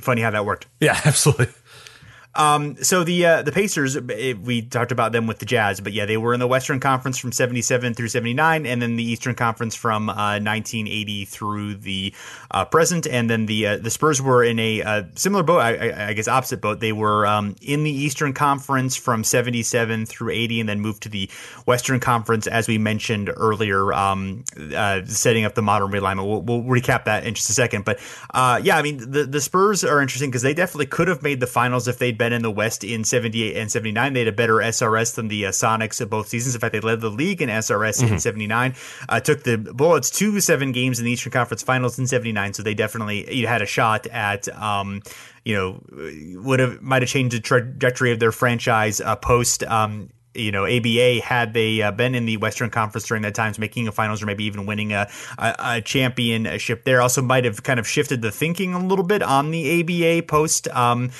[0.00, 0.66] funny how that worked.
[0.80, 1.48] Yeah absolutely
[2.34, 6.06] um, so the uh, the Pacers, we talked about them with the Jazz, but yeah,
[6.06, 9.74] they were in the Western Conference from '77 through '79, and then the Eastern Conference
[9.74, 12.14] from uh, 1980 through the
[12.52, 13.08] uh, present.
[13.08, 16.28] And then the uh, the Spurs were in a uh, similar boat, I, I, guess
[16.28, 16.78] opposite boat.
[16.78, 21.08] They were um, in the Eastern Conference from '77 through '80, and then moved to
[21.08, 21.28] the
[21.66, 26.28] Western Conference, as we mentioned earlier, um, uh, setting up the modern realignment.
[26.28, 27.98] We'll, we'll, recap that in just a second, but
[28.32, 31.48] yeah, I mean the the Spurs are interesting because they definitely could have made the
[31.48, 34.12] finals if they'd been in the West in 78 and 79.
[34.12, 36.54] They had a better SRS than the uh, Sonics of both seasons.
[36.54, 38.12] In fact, they led the league in SRS mm-hmm.
[38.12, 38.74] in 79.
[39.08, 42.52] Uh, took the Bullets to seven games in the Eastern Conference Finals in 79.
[42.52, 45.00] So they definitely had a shot at, um,
[45.46, 45.82] you know,
[46.42, 50.64] would have might have changed the trajectory of their franchise uh, post um, you know,
[50.64, 54.22] ABA had they uh, been in the Western Conference during that time, making a finals
[54.22, 55.08] or maybe even winning a,
[55.38, 59.22] a, a, championship there, also might have kind of shifted the thinking a little bit
[59.22, 60.68] on the ABA post.
[60.68, 61.10] Um,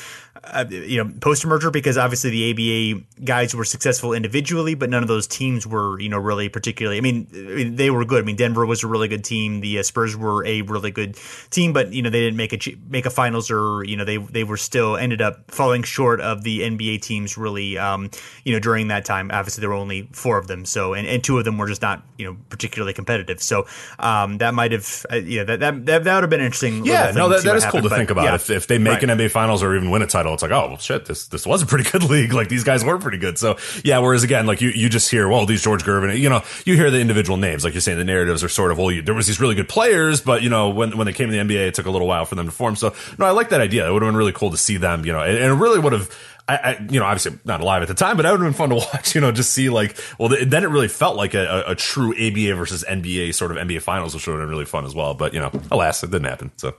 [0.45, 5.03] uh, you know, post merger because obviously the ABA guys were successful individually, but none
[5.03, 6.99] of those teams were, you know, really particularly.
[6.99, 8.23] I mean, they were good.
[8.23, 9.61] I mean, Denver was a really good team.
[9.61, 11.19] The uh, Spurs were a really good
[11.51, 14.17] team, but you know, they didn't make a make a finals, or you know, they
[14.17, 17.37] they were still ended up falling short of the NBA teams.
[17.37, 18.11] Really, um,
[18.45, 21.23] you know, during that time, obviously there were only four of them, so and, and
[21.23, 23.43] two of them were just not, you know, particularly competitive.
[23.43, 23.67] So
[23.99, 26.87] um, that might have, uh, yeah, that that that, that would have been interesting.
[26.87, 28.25] Yeah, no, that, that is cool to but, think about.
[28.25, 29.11] Yeah, if if they make right.
[29.11, 31.47] an NBA finals or even win a title, it's like, oh well, shit, this this
[31.47, 32.33] was a pretty good league.
[32.33, 33.39] Like these guys were pretty good.
[33.39, 36.43] So yeah, whereas again, like you you just hear, well, these George Gervin, you know,
[36.65, 39.03] you hear the individual names, like you're saying, the narratives are sort of, well, you,
[39.03, 41.43] there was these really good players, but you know, when when they came to the
[41.43, 42.77] NBA, it took a little while for them to form.
[42.77, 43.89] So no, I like that idea.
[43.89, 45.79] It would have been really cool to see them, you know, and, and it really
[45.79, 46.11] would have.
[46.49, 48.55] I, I, you know, obviously not alive at the time, but that would have been
[48.55, 49.15] fun to watch.
[49.15, 52.11] You know, just see like, well, then it really felt like a, a, a true
[52.13, 55.15] ABA versus NBA sort of NBA finals, which would have been really fun as well.
[55.15, 56.51] But you know, alas, it didn't happen.
[56.57, 56.75] So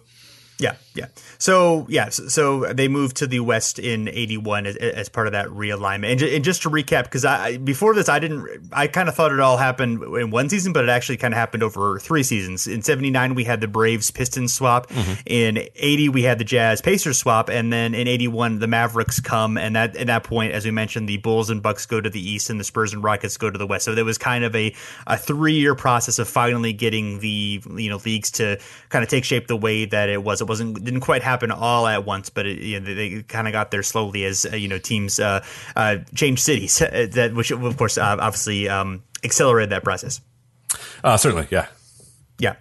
[0.61, 1.07] yeah, yeah.
[1.39, 5.33] So yeah, so, so, they moved to the West in '81 as, as, part of
[5.33, 6.11] that realignment.
[6.11, 9.31] And, and just to recap, because I before this I didn't, I kind of thought
[9.31, 12.67] it all happened in one season, but it actually kind of happened over three seasons.
[12.67, 14.87] In '79 we had the Braves Pistons swap.
[14.89, 15.13] Mm-hmm.
[15.25, 19.57] In '80 we had the Jazz Pacers swap, and then in '81 the Mavericks come,
[19.57, 22.21] and that at that point, as we mentioned, the Bulls and Bucks go to the
[22.21, 23.85] East, and the Spurs and Rockets go to the West.
[23.85, 24.75] So there was kind of a
[25.07, 28.59] a three year process of finally getting the you know leagues to
[28.89, 30.39] kind of take shape the way that it was.
[30.41, 33.47] It wasn't didn't quite happen all at once, but it, you know, they, they kind
[33.47, 35.43] of got there slowly as uh, you know teams uh,
[35.75, 36.77] uh, changed cities.
[36.79, 40.19] that which of course uh, obviously um, accelerated that process.
[41.03, 41.67] Uh, certainly, yeah,
[42.37, 42.55] yeah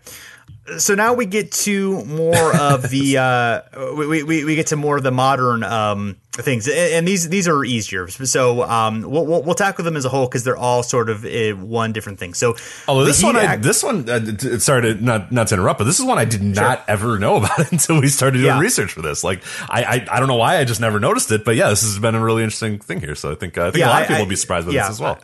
[0.79, 4.97] so now we get to more of the uh, we, we, we get to more
[4.97, 8.09] of the modern um, things, and these these are easier.
[8.09, 11.25] So um, we'll, we'll, we'll tackle them as a whole because they're all sort of
[11.25, 12.35] uh, one different thing.
[12.35, 12.57] So
[12.89, 15.99] oh, this one, I, this one, uh, sorry to not not to interrupt, but this
[15.99, 16.85] is one I did not sure.
[16.89, 18.61] ever know about until we started doing yeah.
[18.61, 19.25] research for this.
[19.25, 21.83] Like I, I, I don't know why I just never noticed it, but yeah, this
[21.83, 23.15] has been a really interesting thing here.
[23.15, 24.67] So I think uh, I think yeah, a lot of people I, will be surprised
[24.67, 25.19] by yeah, this as well.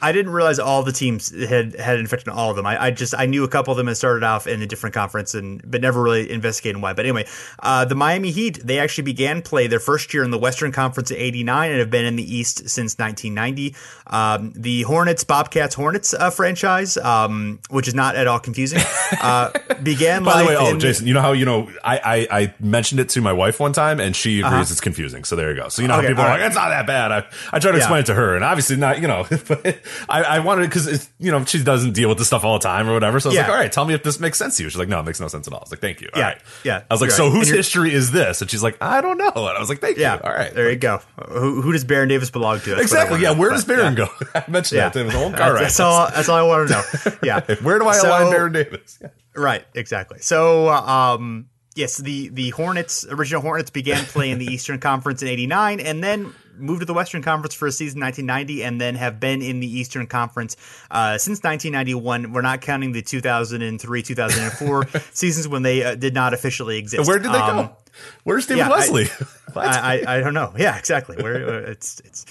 [0.00, 2.66] I didn't realize all the teams had had infected all of them.
[2.66, 4.94] I, I, just I knew a couple of them had started off in a different
[4.94, 6.92] conference and but never really investigated why.
[6.92, 7.26] But anyway,
[7.60, 11.10] uh, the Miami Heat they actually began play their first year in the Western Conference
[11.10, 13.74] in '89 and have been in the East since 1990.
[14.06, 18.80] Um, the Hornets Bobcats Hornets uh, franchise, um, which is not at all confusing,
[19.20, 19.50] uh,
[19.82, 20.22] began.
[20.22, 21.98] By the way, oh Jason, you know how you know I,
[22.30, 24.66] I, I mentioned it to my wife one time and she agrees uh-huh.
[24.70, 25.24] it's confusing.
[25.24, 25.68] So there you go.
[25.68, 26.40] So you know okay, people are right.
[26.40, 27.10] like it's not that bad.
[27.10, 29.26] I I try to explain it to her and obviously not you know.
[29.48, 29.78] But,
[30.08, 32.62] I, I wanted because it's you know she doesn't deal with this stuff all the
[32.62, 33.20] time or whatever.
[33.20, 33.42] So I was yeah.
[33.42, 34.70] like, all right, tell me if this makes sense to you.
[34.70, 35.60] She's like, no, it makes no sense at all.
[35.60, 36.08] I was like, thank you.
[36.14, 36.42] All yeah, right.
[36.64, 36.82] yeah.
[36.90, 38.40] I was like, so whose history is this?
[38.40, 39.32] And she's like, I don't know.
[39.34, 40.14] And I was like, thank yeah.
[40.14, 40.20] you.
[40.20, 41.00] All right, there you go.
[41.28, 42.70] Who, who does Baron Davis belong to?
[42.70, 43.20] That's exactly.
[43.20, 43.32] Yeah.
[43.32, 44.08] Where does Baron go?
[44.34, 45.16] I mentioned that to him.
[45.16, 45.62] All right.
[45.62, 46.10] That's all.
[46.10, 47.16] That's all I want to know.
[47.22, 47.40] Yeah.
[47.62, 49.02] where do I so, align Baron Davis?
[49.34, 49.64] Right.
[49.74, 50.18] Exactly.
[50.20, 55.80] So, um, yes, the the Hornets, original Hornets, began playing the Eastern Conference in '89,
[55.80, 59.42] and then moved to the Western Conference for a season 1990, and then have been
[59.42, 60.56] in the Eastern Conference
[60.90, 62.32] uh, since 1991.
[62.32, 67.06] We're not counting the 2003 2004 seasons when they uh, did not officially exist.
[67.08, 67.76] Where did they um, go?
[68.24, 69.06] Where's David yeah, Wesley?
[69.56, 70.52] I, I, I, don't know.
[70.56, 71.16] Yeah, exactly.
[71.22, 72.26] Where it's it's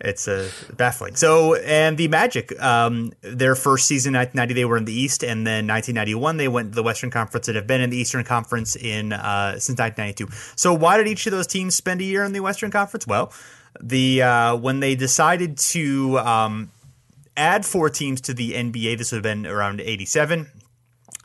[0.00, 1.14] it's uh, baffling.
[1.14, 5.46] So, and the Magic, um, their first season, 1990, they were in the East, and
[5.46, 8.74] then 1991, they went to the Western Conference and have been in the Eastern Conference
[8.74, 10.28] in uh, since 1992.
[10.56, 13.06] So, why did each of those teams spend a year in the Western Conference?
[13.06, 13.32] Well,
[13.80, 16.70] the uh, when they decided to um,
[17.36, 20.50] add four teams to the NBA, this would have been around 87.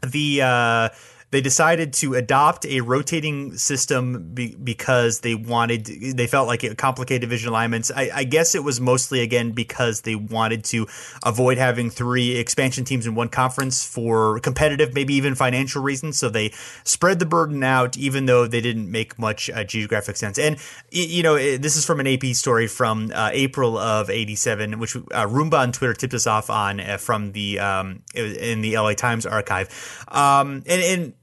[0.05, 0.89] The uh,
[1.37, 6.79] they decided to adopt a rotating system be, because they wanted they felt like it
[6.79, 7.91] complicated division alignments.
[7.95, 10.87] I, I, guess it was mostly again because they wanted to
[11.23, 16.17] avoid having three expansion teams in one conference for competitive, maybe even financial reasons.
[16.17, 20.39] So they spread the burden out, even though they didn't make much uh, geographic sense.
[20.39, 20.57] And
[20.89, 25.27] you know, this is from an AP story from uh, April of '87, which uh,
[25.27, 29.27] Roomba on Twitter tipped us off on uh, from the um, in the LA Times
[29.27, 29.69] archive.
[30.07, 31.13] Um, and, and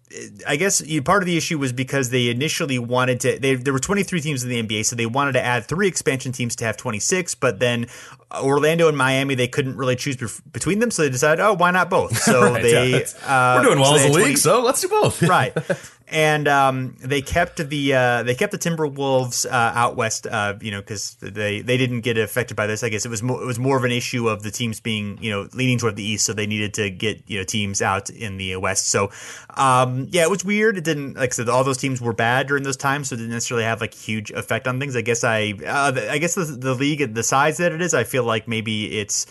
[0.46, 3.38] I guess part of the issue was because they initially wanted to.
[3.38, 6.32] They, there were 23 teams in the NBA, so they wanted to add three expansion
[6.32, 7.34] teams to have 26.
[7.34, 7.86] But then
[8.32, 10.16] Orlando and Miami, they couldn't really choose
[10.52, 12.16] between them, so they decided, oh, why not both?
[12.18, 14.88] So right, they yeah, uh, we're doing well so as a league, so let's do
[14.88, 15.22] both.
[15.22, 15.52] right
[16.08, 20.70] and um, they kept the uh, they kept the Timberwolves uh, out west, uh, you
[20.70, 22.84] know, because they they didn't get affected by this.
[22.84, 25.18] I guess it was more, it was more of an issue of the teams being
[25.22, 28.10] you know leaning toward the east, so they needed to get you know teams out
[28.10, 28.88] in the west.
[28.88, 29.10] So
[29.56, 30.76] um, yeah, it was weird.
[30.76, 33.18] It didn't like I said, all those teams were bad during those times, so it
[33.18, 34.96] didn't necessarily have like huge effect on things.
[34.96, 38.04] I guess I uh, I guess the, the league the size that it is, I
[38.04, 39.26] feel like maybe it's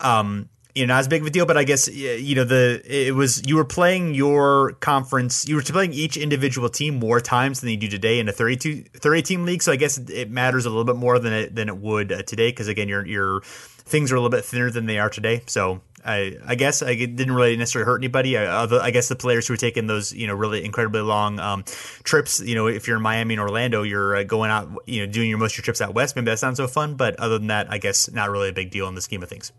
[0.00, 2.82] um, you know, not as big of a deal, but I guess you know the
[2.84, 7.60] it was you were playing your conference, you were playing each individual team more times
[7.60, 9.62] than you do today in a 32 30 team league.
[9.62, 12.22] So I guess it matters a little bit more than it than it would uh,
[12.22, 15.42] today because again, your your things are a little bit thinner than they are today.
[15.46, 18.36] So I, I guess I didn't really necessarily hurt anybody.
[18.36, 21.64] I, I, guess the players who were taking those, you know, really incredibly long um,
[22.02, 25.10] trips, you know, if you're in Miami and Orlando, you're uh, going out, you know,
[25.10, 26.14] doing your most of your trips out west.
[26.14, 28.70] Maybe that sounds so fun, but other than that, I guess not really a big
[28.70, 29.52] deal in the scheme of things.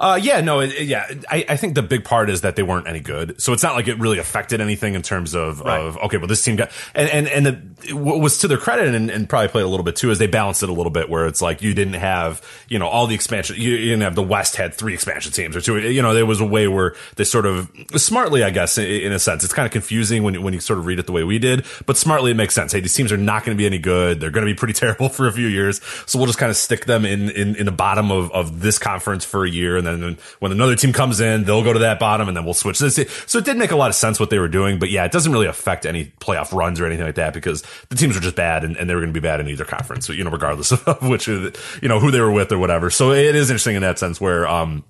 [0.00, 1.06] Uh, yeah, no, it, yeah.
[1.28, 3.74] I, I, think the big part is that they weren't any good, so it's not
[3.74, 5.78] like it really affected anything in terms of, right.
[5.78, 8.94] of okay, well, this team got and and and the, what was to their credit
[8.94, 11.10] and, and, probably played a little bit too is they balanced it a little bit
[11.10, 14.14] where it's like you didn't have you know all the expansion, you, you didn't have
[14.14, 16.94] the West had three expansion teams or two, you know, there was a way where
[17.16, 20.42] they sort of smartly, I guess, in, in a sense, it's kind of confusing when
[20.42, 22.72] when you sort of read it the way we did, but smartly it makes sense.
[22.72, 24.72] Hey, these teams are not going to be any good; they're going to be pretty
[24.80, 27.66] terrible for a few years, so we'll just kind of stick them in in, in
[27.66, 31.20] the bottom of of this conference for a year, and then when another team comes
[31.20, 33.00] in, they'll go to that bottom and then we'll switch this.
[33.26, 35.12] So it did make a lot of sense what they were doing, but yeah, it
[35.12, 38.36] doesn't really affect any playoff runs or anything like that because the teams are just
[38.36, 40.72] bad and, and they were going to be bad in either conference, you know, regardless
[40.86, 42.90] of which, you know, who they were with or whatever.
[42.90, 44.84] So it is interesting in that sense where, um,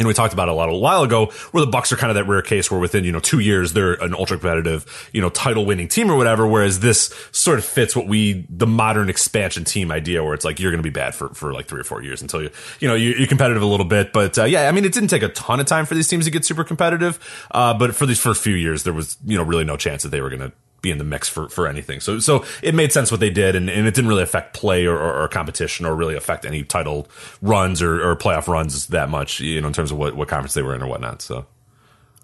[0.00, 2.10] and we talked about it a lot a while ago where the bucks are kind
[2.10, 5.20] of that rare case where within you know two years they're an ultra competitive you
[5.20, 9.08] know title winning team or whatever whereas this sort of fits what we the modern
[9.10, 11.80] expansion team idea where it's like you're going to be bad for for like three
[11.80, 14.12] or four years until you you know you, are competitive a little bit.
[14.12, 16.24] But uh, yeah i mean it didn't take a ton of time for these teams
[16.24, 19.44] to get super competitive uh, but for these first few years there was you know
[19.44, 20.52] really no chance that they were going to
[20.82, 22.00] be in the mix for, for anything.
[22.00, 24.86] So so it made sense what they did, and, and it didn't really affect play
[24.86, 27.08] or, or, or competition or really affect any title
[27.42, 30.54] runs or, or playoff runs that much, you know, in terms of what, what conference
[30.54, 31.22] they were in or whatnot.
[31.22, 31.46] So.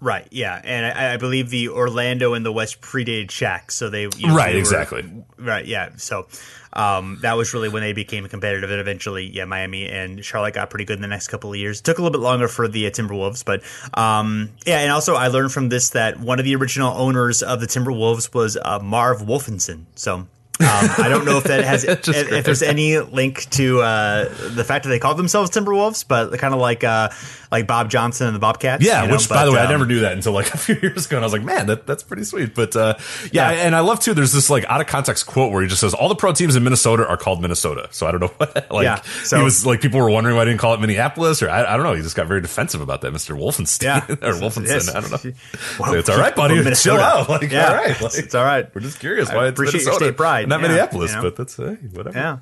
[0.00, 0.28] Right.
[0.30, 4.26] Yeah, and I, I, believe the Orlando and the West predated Shaq, so they you
[4.26, 5.04] know, right they were, exactly
[5.38, 5.64] right.
[5.64, 6.26] Yeah, so
[6.74, 10.68] um, that was really when they became competitive, and eventually, yeah, Miami and Charlotte got
[10.68, 11.80] pretty good in the next couple of years.
[11.80, 13.62] It took a little bit longer for the uh, Timberwolves, but
[13.98, 17.60] um, yeah, and also I learned from this that one of the original owners of
[17.60, 19.86] the Timberwolves was uh, Marv Wolfenson.
[19.94, 20.26] So
[20.60, 24.64] um, I don't know if that has if, if, there's any link to uh, the
[24.64, 27.10] fact that they call themselves Timberwolves, but kind of like uh,
[27.50, 28.84] like Bob Johnson and the Bobcats.
[28.84, 29.14] Yeah, you know?
[29.14, 31.06] which but, by the way, um, I never knew that until like a few years
[31.06, 32.54] ago, and I was like, man, that, that's pretty sweet.
[32.54, 32.94] But uh,
[33.32, 34.14] yeah, yeah, and I love too.
[34.14, 36.56] There's this like out of context quote where he just says all the pro teams
[36.56, 37.88] in Minnesota are called Minnesota.
[37.90, 40.42] So I don't know what like yeah, so, he was like people were wondering why
[40.42, 41.94] I didn't call it Minneapolis or I, I don't know.
[41.94, 44.94] He just got very defensive about that, Mister Wolfenstein yeah, or Wolfenson.
[44.94, 45.32] I don't know.
[45.78, 46.56] Well, it's all right, buddy.
[46.74, 47.28] Chill out.
[47.28, 48.00] Like, yeah, all right.
[48.00, 48.72] Like, it's all right.
[48.74, 50.45] We're just curious why I it's appreciate Minnesota, your state pride.
[50.46, 51.22] Not yeah, Minneapolis, you know?
[51.22, 52.18] but that's hey, whatever.
[52.18, 52.38] Yeah.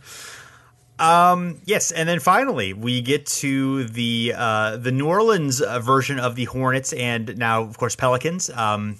[0.98, 6.20] Um, yes, and then finally we get to the uh, the New Orleans uh, version
[6.20, 8.48] of the Hornets, and now of course Pelicans.
[8.50, 8.98] Um,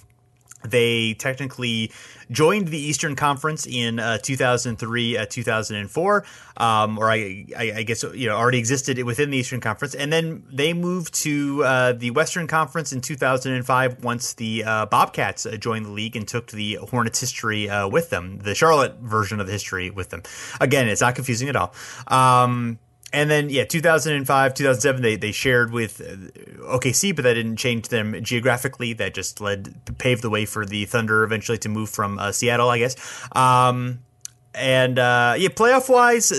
[0.65, 1.93] they technically
[2.31, 6.25] joined the Eastern Conference in uh, 2003, uh, 2004,
[6.57, 10.13] um, or I, I, I, guess you know already existed within the Eastern Conference, and
[10.13, 15.57] then they moved to uh, the Western Conference in 2005 once the uh, Bobcats uh,
[15.57, 19.47] joined the league and took the Hornets history uh, with them, the Charlotte version of
[19.47, 20.23] the history with them.
[20.61, 21.75] Again, it's not confusing at all.
[22.09, 22.79] Um,
[23.13, 26.17] and then yeah 2005 2007 they, they shared with uh,
[26.77, 28.93] okc but that didn't change them geographically.
[28.93, 32.71] That just led paved the way for the thunder eventually to move from uh, seattle
[32.71, 32.97] i guess.
[33.33, 34.01] Um,
[34.55, 36.33] and uh, yeah, playoff wise,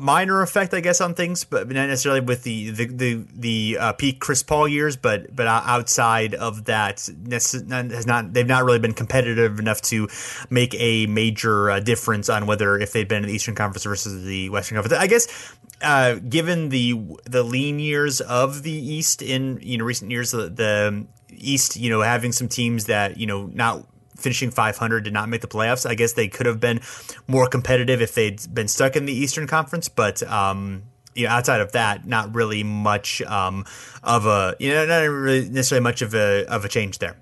[0.00, 3.92] minor effect, I guess, on things, but not necessarily with the the the, the uh,
[3.92, 4.96] peak Chris Paul years.
[4.96, 10.08] But but outside of that, has not they've not really been competitive enough to
[10.48, 14.24] make a major uh, difference on whether if they've been in the Eastern Conference versus
[14.24, 15.00] the Western Conference.
[15.00, 20.10] I guess uh, given the the lean years of the East in you know recent
[20.10, 23.86] years, the, the East, you know, having some teams that you know not
[24.24, 25.88] finishing 500 did not make the playoffs.
[25.88, 26.80] I guess they could have been
[27.28, 30.82] more competitive if they'd been stuck in the Eastern Conference, but um,
[31.14, 33.64] you know, outside of that, not really much um,
[34.02, 37.16] of a you know not really necessarily much of a of a change there.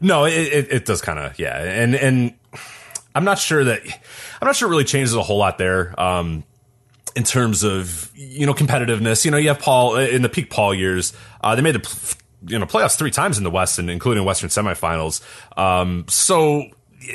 [0.00, 2.34] No, it, it, it does kind of yeah, and and
[3.14, 3.82] I'm not sure that
[4.40, 6.00] I'm not sure it really changes a whole lot there.
[6.00, 6.44] Um,
[7.16, 9.24] in terms of you know competitiveness.
[9.24, 11.12] You know, you have Paul in the peak Paul years.
[11.40, 12.16] Uh, they made the
[12.46, 15.20] you know playoffs three times in the West, and including Western semifinals.
[15.58, 16.64] Um, so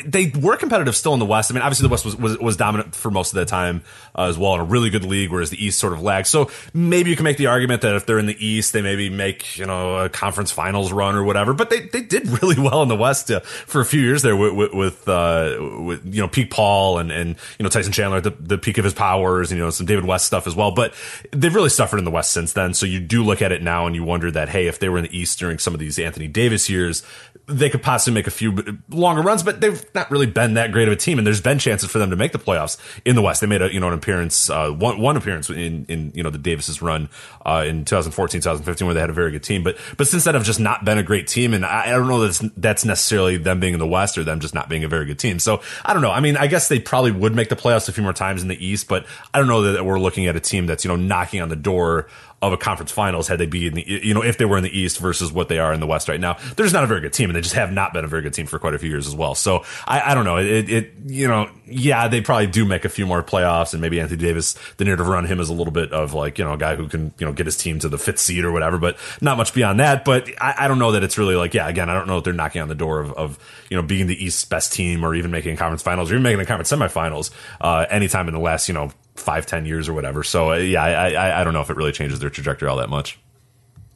[0.03, 1.51] they were competitive still in the West.
[1.51, 3.83] I mean, obviously the West was, was, was dominant for most of the time
[4.17, 6.27] uh, as well in a really good league, whereas the East sort of lagged.
[6.27, 9.09] So maybe you can make the argument that if they're in the East, they maybe
[9.09, 12.81] make, you know, a conference finals run or whatever, but they, they did really well
[12.81, 16.21] in the West uh, for a few years there with, with, with, uh, with, you
[16.21, 18.93] know, peak Paul and, and, you know, Tyson Chandler at the, the peak of his
[18.93, 20.71] powers and, you know, some David West stuff as well.
[20.71, 20.95] But
[21.31, 22.73] they've really suffered in the West since then.
[22.73, 24.97] So you do look at it now and you wonder that, hey, if they were
[24.97, 27.03] in the East during some of these Anthony Davis years,
[27.47, 30.87] they could possibly make a few longer runs, but they've not really been that great
[30.87, 31.17] of a team.
[31.17, 33.41] And there's been chances for them to make the playoffs in the West.
[33.41, 36.29] They made a you know an appearance, uh, one one appearance in in you know
[36.29, 37.09] the Davis's run
[37.45, 39.63] uh, in 2014, 2015, where they had a very good team.
[39.63, 42.07] But but since then, have just not been a great team, and I, I don't
[42.07, 44.87] know that's that's necessarily them being in the West or them just not being a
[44.87, 45.39] very good team.
[45.39, 46.11] So I don't know.
[46.11, 48.47] I mean, I guess they probably would make the playoffs a few more times in
[48.47, 50.95] the East, but I don't know that we're looking at a team that's you know
[50.95, 52.07] knocking on the door
[52.47, 54.63] of a conference finals had they be in the you know if they were in
[54.63, 56.37] the East versus what they are in the West right now.
[56.55, 58.21] They're just not a very good team, and they just have not been a very
[58.21, 59.35] good team for quite a few years as well.
[59.35, 60.37] So I, I don't know.
[60.37, 63.99] It, it you know yeah they probably do make a few more playoffs, and maybe
[63.99, 66.57] Anthony Davis the narrative around him is a little bit of like you know a
[66.57, 68.97] guy who can you know get his team to the fifth seed or whatever, but
[69.21, 70.05] not much beyond that.
[70.05, 72.23] But I, I don't know that it's really like yeah again I don't know if
[72.23, 73.39] they're knocking on the door of, of
[73.69, 76.39] you know being the East's best team or even making conference finals or even making
[76.39, 77.31] the conference semifinals
[77.61, 80.23] uh, anytime in the last you know five ten years or whatever.
[80.23, 82.77] So uh, yeah, I, I I don't know if it really changes their trajectory all
[82.77, 83.19] that much.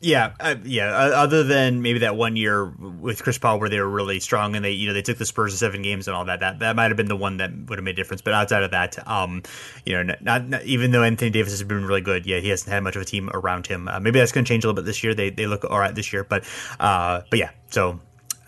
[0.01, 0.95] Yeah, uh, yeah.
[0.95, 4.55] Uh, other than maybe that one year with Chris Paul where they were really strong
[4.55, 6.39] and they, you know, they took the Spurs to seven games and all that.
[6.39, 8.21] That that might have been the one that would have made a difference.
[8.21, 9.43] But outside of that, um,
[9.85, 12.71] you know, not, not, even though Anthony Davis has been really good, yeah, he hasn't
[12.71, 13.89] had much of a team around him.
[13.89, 15.13] Uh, maybe that's going to change a little bit this year.
[15.13, 16.45] They they look all right this year, but
[16.79, 17.49] uh, but yeah.
[17.69, 17.99] So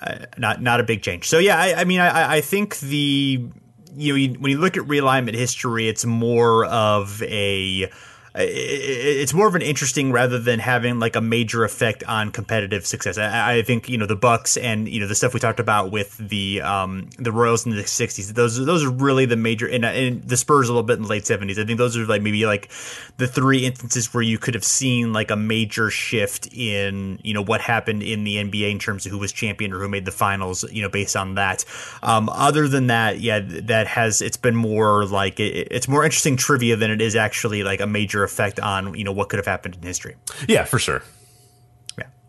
[0.01, 1.27] uh, not not a big change.
[1.27, 3.49] So yeah, I, I mean, I I think the
[3.95, 7.89] you know when you look at realignment history, it's more of a
[8.33, 13.17] it's more of an interesting rather than having like a major effect on competitive success.
[13.17, 15.91] I, I, think you know the Bucks and you know the stuff we talked about
[15.91, 18.33] with the um, the Royals in the '60s.
[18.33, 21.09] Those those are really the major and, and the Spurs a little bit in the
[21.09, 21.61] late '70s.
[21.61, 22.71] I think those are like maybe like
[23.17, 27.43] the three instances where you could have seen like a major shift in you know
[27.43, 30.11] what happened in the NBA in terms of who was champion or who made the
[30.11, 30.63] finals.
[30.71, 31.65] You know based on that.
[32.01, 36.37] Um, other than that, yeah, that has it's been more like it, it's more interesting
[36.37, 39.45] trivia than it is actually like a major effect on you know what could have
[39.45, 40.15] happened in history.
[40.47, 41.03] Yeah, for sure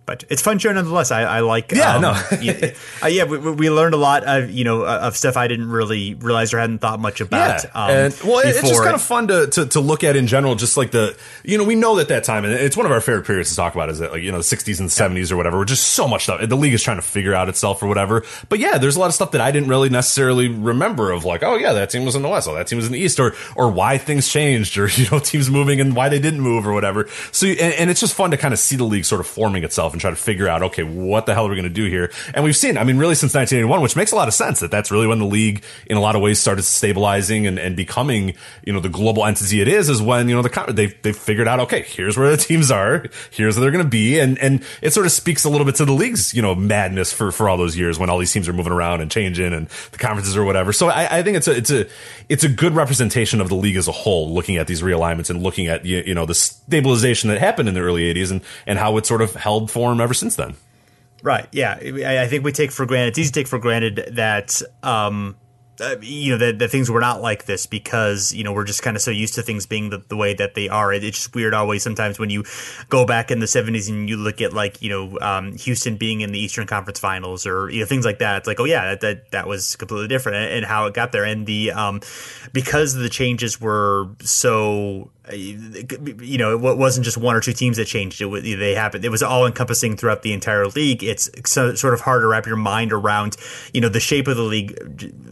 [0.04, 1.10] but it's fun show nonetheless.
[1.10, 1.70] I, I like.
[1.72, 2.72] Yeah, um, no, yeah,
[3.02, 5.70] uh, yeah we, we, learned a lot of you know uh, of stuff I didn't
[5.70, 7.64] really realize or hadn't thought much about.
[7.64, 10.26] Yeah, um, and well, it's just kind of fun to, to, to look at in
[10.26, 10.54] general.
[10.54, 13.00] Just like the you know we know that that time, and it's one of our
[13.00, 15.36] favorite periods to talk about is that like you know the '60s and '70s or
[15.36, 15.58] whatever.
[15.58, 16.46] We're just so much stuff.
[16.46, 18.24] The league is trying to figure out itself or whatever.
[18.48, 21.42] But yeah, there's a lot of stuff that I didn't really necessarily remember of like
[21.44, 23.20] oh yeah that team was in the West, oh that team was in the East,
[23.20, 26.66] or or why things changed, or you know teams moving and why they didn't move
[26.66, 27.06] or whatever.
[27.30, 29.62] So and, and it's just fun to kind of see the league sort of forming
[29.62, 31.86] itself and try to figure out okay, what the hell are we going to do
[31.88, 32.10] here?
[32.34, 34.70] And we've seen, I mean, really since 1981, which makes a lot of sense that
[34.70, 38.34] that's really when the league in a lot of ways started stabilizing and, and becoming,
[38.64, 41.48] you know, the global entity it is, is when, you know, the, they, they figured
[41.48, 43.04] out, okay, here's where the teams are.
[43.30, 44.18] Here's where they're going to be.
[44.18, 47.12] And, and it sort of speaks a little bit to the league's, you know, madness
[47.12, 49.68] for, for all those years when all these teams are moving around and changing and
[49.92, 50.72] the conferences or whatever.
[50.72, 51.86] So I, I think it's a, it's a,
[52.28, 55.42] it's a good representation of the league as a whole, looking at these realignments and
[55.42, 58.78] looking at, you, you know, the stabilization that happened in the early 80s and, and
[58.78, 60.54] how it sort of held form ever since then.
[61.22, 61.48] Right.
[61.52, 61.74] Yeah.
[61.74, 63.08] I think we take for granted.
[63.08, 65.36] It's easy to take for granted that um,
[65.80, 68.82] uh, you know that, that things were not like this because you know we're just
[68.82, 70.92] kind of so used to things being the, the way that they are.
[70.92, 72.44] It, it's just weird always sometimes when you
[72.88, 76.20] go back in the '70s and you look at like you know um, Houston being
[76.20, 78.38] in the Eastern Conference Finals or you know things like that.
[78.38, 81.24] It's like oh yeah that that, that was completely different and, how it got there
[81.24, 82.00] and the um,
[82.52, 87.86] because the changes were so you know, it wasn't just one or two teams that
[87.86, 88.20] changed.
[88.20, 89.04] It they happened.
[89.04, 91.02] It was all encompassing throughout the entire league.
[91.02, 93.36] It's so, sort of hard to wrap your mind around,
[93.72, 94.76] you know, the shape of the league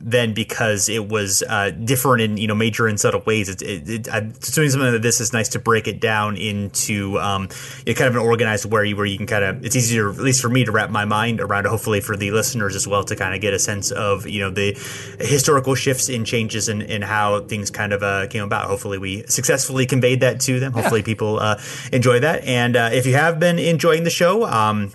[0.02, 3.48] then because it was uh, different in you know major and subtle ways.
[3.48, 7.18] It, it, it, I'm doing something like this is nice to break it down into
[7.18, 7.48] um,
[7.86, 10.18] you know, kind of an organized way where you can kind of it's easier at
[10.18, 11.66] least for me to wrap my mind around.
[11.66, 14.50] Hopefully for the listeners as well to kind of get a sense of you know
[14.50, 14.72] the
[15.20, 18.66] historical shifts and changes and, and how things kind of uh, came about.
[18.66, 20.72] Hopefully we successfully conveyed that to them.
[20.72, 21.12] Hopefully, yeah.
[21.12, 21.60] people uh,
[21.92, 22.44] enjoy that.
[22.44, 24.92] And uh, if you have been enjoying the show, um,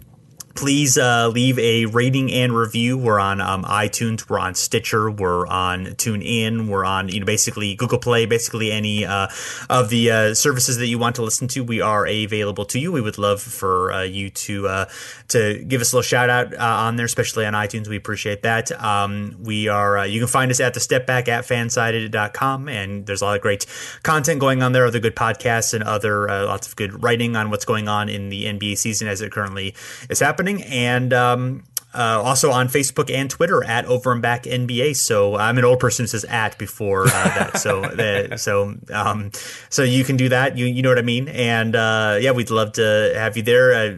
[0.56, 2.98] please uh, leave a rating and review.
[2.98, 7.76] We're on um, iTunes, we're on Stitcher, we're on TuneIn, we're on you know basically
[7.76, 9.28] Google Play, basically any uh,
[9.70, 11.64] of the uh, services that you want to listen to.
[11.64, 12.92] We are available to you.
[12.92, 14.86] We would love for uh, you to uh,
[15.30, 17.88] to give us a little shout out uh, on there, especially on iTunes.
[17.88, 18.72] We appreciate that.
[18.82, 23.22] Um, we are you can find us at the Step Back at fansided.com, and there's
[23.22, 23.66] a lot of great
[24.04, 24.86] content going on there.
[24.86, 28.46] Other good podcasts and other lots of good writing on what's going on in the
[28.46, 29.76] NBA season as it currently
[30.10, 34.44] is happening happening, and um, uh, also on Facebook and Twitter at Over and Back
[34.44, 34.96] NBA.
[34.96, 37.58] So I'm an old person who says at before uh, that.
[37.58, 39.32] So the, so um,
[39.70, 40.58] so you can do that.
[40.58, 41.28] You you know what I mean?
[41.30, 43.98] And uh, yeah, we'd love to have you there.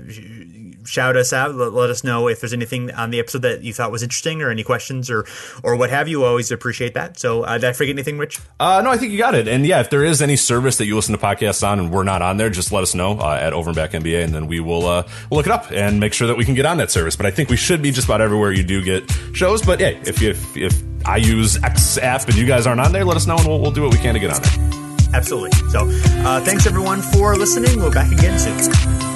[0.88, 1.54] Shout us out.
[1.54, 4.42] Let, let, us know if there's anything on the episode that you thought was interesting
[4.42, 5.26] or any questions or
[5.64, 6.24] or what have you.
[6.24, 7.20] Always appreciate that.
[7.20, 8.40] So uh, did I forget anything, Rich?
[8.60, 9.48] Uh, no, I think you got it.
[9.48, 12.04] And yeah, if there is any service that you listen to podcasts on and we're
[12.04, 14.48] not on there, just let us know uh, at Over and Back NBA, and then
[14.48, 16.78] we will uh, we'll look it up and make sure that we can get on
[16.78, 17.16] that service.
[17.16, 19.62] But I think we should be just about everywhere you do get shows.
[19.62, 22.92] But yeah, if you, if, if I use X app and you guys aren't on
[22.92, 24.78] there, let us know and we'll, we'll do what we can to get on there.
[25.14, 25.52] Absolutely.
[25.70, 25.88] So,
[26.26, 27.80] uh, thanks everyone for listening.
[27.80, 29.07] We'll back again soon.